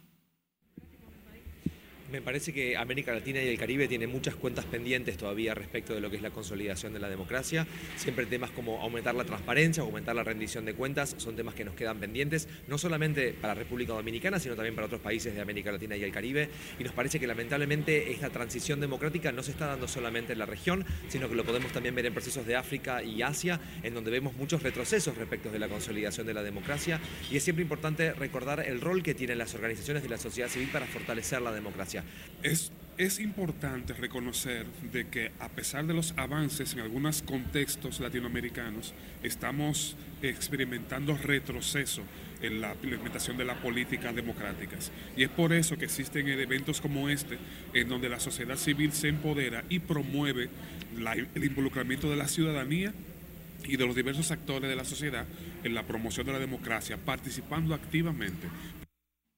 Me 2.12 2.22
parece 2.22 2.52
que 2.52 2.76
América 2.76 3.14
Latina 3.14 3.42
y 3.42 3.48
el 3.48 3.58
Caribe 3.58 3.88
tienen 3.88 4.12
muchas 4.12 4.36
cuentas 4.36 4.66
pendientes 4.66 5.16
todavía 5.16 5.54
respecto 5.54 5.94
de 5.94 6.02
lo 6.02 6.10
que 6.10 6.18
es 6.18 6.22
la 6.22 6.32
consolidación 6.32 6.92
de 6.92 7.00
la 7.00 7.08
democracia. 7.08 7.66
Siempre 7.96 8.26
temas 8.26 8.52
como 8.52 8.82
aumentar 8.82 9.16
la 9.16 9.24
transparencia, 9.24 9.82
aumentar 9.82 10.14
la 10.14 10.24
rendición 10.26 10.66
de 10.66 10.74
cuentas, 10.74 11.16
son 11.18 11.38
temas 11.38 11.56
que 11.56 11.64
nos 11.64 11.74
quedan 11.74 12.00
pendientes, 12.00 12.50
no 12.68 12.78
solamente 12.78 13.34
para 13.34 13.54
República 13.54 13.94
Dominicana, 13.94 14.40
sino 14.40 14.56
también 14.56 14.76
para 14.76 14.88
otros 14.88 15.00
países 15.00 15.34
de 15.34 15.40
América 15.40 15.72
Latina 15.72 15.96
y 15.96 16.04
el 16.04 16.12
Caribe. 16.12 16.50
Y 16.78 16.84
nos 16.84 16.92
parece 16.92 17.18
que 17.18 17.28
lamentablemente 17.28 18.12
esta 18.12 18.30
transición 18.30 18.82
democrática 18.82 19.32
no 19.32 19.42
se 19.42 19.52
está 19.52 19.68
dando 19.68 19.88
solamente 19.88 20.34
en 20.34 20.40
la 20.40 20.46
región, 20.46 20.86
sino 21.08 21.30
que 21.30 21.36
lo 21.36 21.46
podemos 21.46 21.72
también 21.72 21.96
ver 21.96 22.08
en 22.08 22.14
procesos 22.14 22.46
de 22.46 22.58
África 22.58 23.02
y 23.02 23.22
Asia, 23.22 23.62
en 23.84 23.94
donde 23.94 24.12
vemos 24.12 24.34
muchos 24.36 24.64
retrocesos 24.64 25.16
respecto 25.16 25.50
de 25.50 25.60
la 25.60 25.70
consolidación 25.70 26.28
de 26.28 26.34
la 26.34 26.44
democracia. 26.44 27.00
Y 27.32 27.38
es 27.38 27.44
siempre 27.44 27.64
importante 27.64 28.12
recordar 28.12 28.60
el 28.68 28.82
rol 28.82 29.02
que 29.02 29.14
tienen 29.14 29.38
las 29.38 29.56
organizaciones 29.56 30.04
de 30.04 30.10
la 30.10 30.18
sociedad 30.18 30.50
civil 30.50 30.68
para 30.74 30.88
fortalecer 30.88 31.42
la 31.42 31.54
democracia. 31.54 32.01
Es, 32.44 32.72
importante 33.20 33.94
reconocer 33.94 34.68
de 34.92 35.08
que 35.08 35.32
a 35.40 35.50
pesar 35.50 35.88
de 35.88 35.94
los 35.94 36.14
avances 36.18 36.74
en 36.74 36.82
algunos 36.82 37.24
contextos 37.24 38.00
latinoamericanos, 38.00 38.94
estamos 39.24 39.96
experimentando 40.22 41.18
retroceso 41.18 42.04
en 42.44 42.62
la 42.62 42.74
implementación 42.74 43.38
de 43.38 43.46
las 43.46 43.58
políticas 43.58 44.16
democráticas. 44.16 44.92
Y 45.18 45.24
es 45.24 45.30
por 45.30 45.52
eso 45.52 45.78
que 45.78 45.86
existen 45.86 46.28
eventos 46.28 46.80
como 46.80 47.10
este, 47.10 47.40
en 47.74 47.90
donde 47.90 48.08
la 48.08 48.20
sociedad 48.20 48.56
civil 48.56 48.92
se 48.92 49.08
empodera 49.08 49.64
y 49.68 49.80
promueve 49.80 50.50
el 51.34 51.44
involucramiento 51.44 52.08
de 52.08 52.18
la 52.18 52.28
ciudadanía 52.28 52.94
y 53.66 53.78
de 53.78 53.86
los 53.86 53.96
diversos 53.96 54.30
actores 54.30 54.70
de 54.70 54.76
la 54.76 54.86
sociedad 54.86 55.26
en 55.64 55.74
la 55.74 55.84
promoción 55.84 56.28
de 56.28 56.34
la 56.34 56.40
democracia, 56.40 56.98
participando 56.98 57.74
activamente 57.74 58.48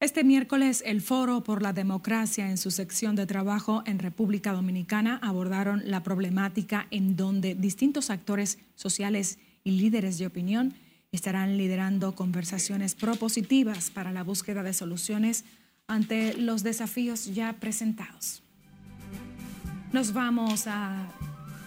este 0.04 0.26
miércoles, 0.26 0.84
el 0.86 1.00
Foro 1.02 1.44
por 1.46 1.62
la 1.62 1.72
Democracia 1.72 2.50
en 2.50 2.58
su 2.58 2.72
sección 2.72 3.16
de 3.16 3.26
trabajo 3.26 3.84
en 3.86 4.00
República 4.00 4.52
Dominicana 4.52 5.18
abordaron 5.24 5.82
la 5.86 6.04
problemática 6.04 6.88
en 6.92 7.16
donde 7.16 7.56
distintos 7.56 8.10
actores 8.10 8.60
sociales 8.76 9.40
y 9.64 9.72
líderes 9.72 10.18
de 10.18 10.26
opinión 10.26 10.74
estarán 11.14 11.58
liderando 11.58 12.16
conversaciones 12.16 12.96
propositivas 12.96 13.92
para 13.92 14.12
la 14.12 14.24
búsqueda 14.24 14.62
de 14.62 14.74
soluciones 14.74 15.46
ante 15.88 16.34
los 16.34 16.64
desafíos 16.64 17.34
ya 17.34 17.54
presentados. 17.54 18.44
Nos 19.94 20.12
vamos 20.12 20.68
a 20.68 21.08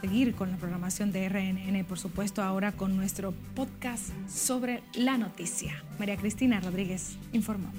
seguir 0.03 0.35
con 0.35 0.51
la 0.51 0.59
programación 0.59 1.11
de 1.11 1.27
RNN, 1.29 1.87
por 1.87 1.99
supuesto, 1.99 2.43
ahora 2.43 2.73
con 2.73 2.97
nuestro 2.97 3.33
podcast 3.55 4.11
sobre 4.29 4.83
la 4.95 5.17
noticia. 5.17 5.83
María 5.99 6.19
Cristina 6.19 6.61
Rodríguez 6.61 7.17
informó. 7.33 7.73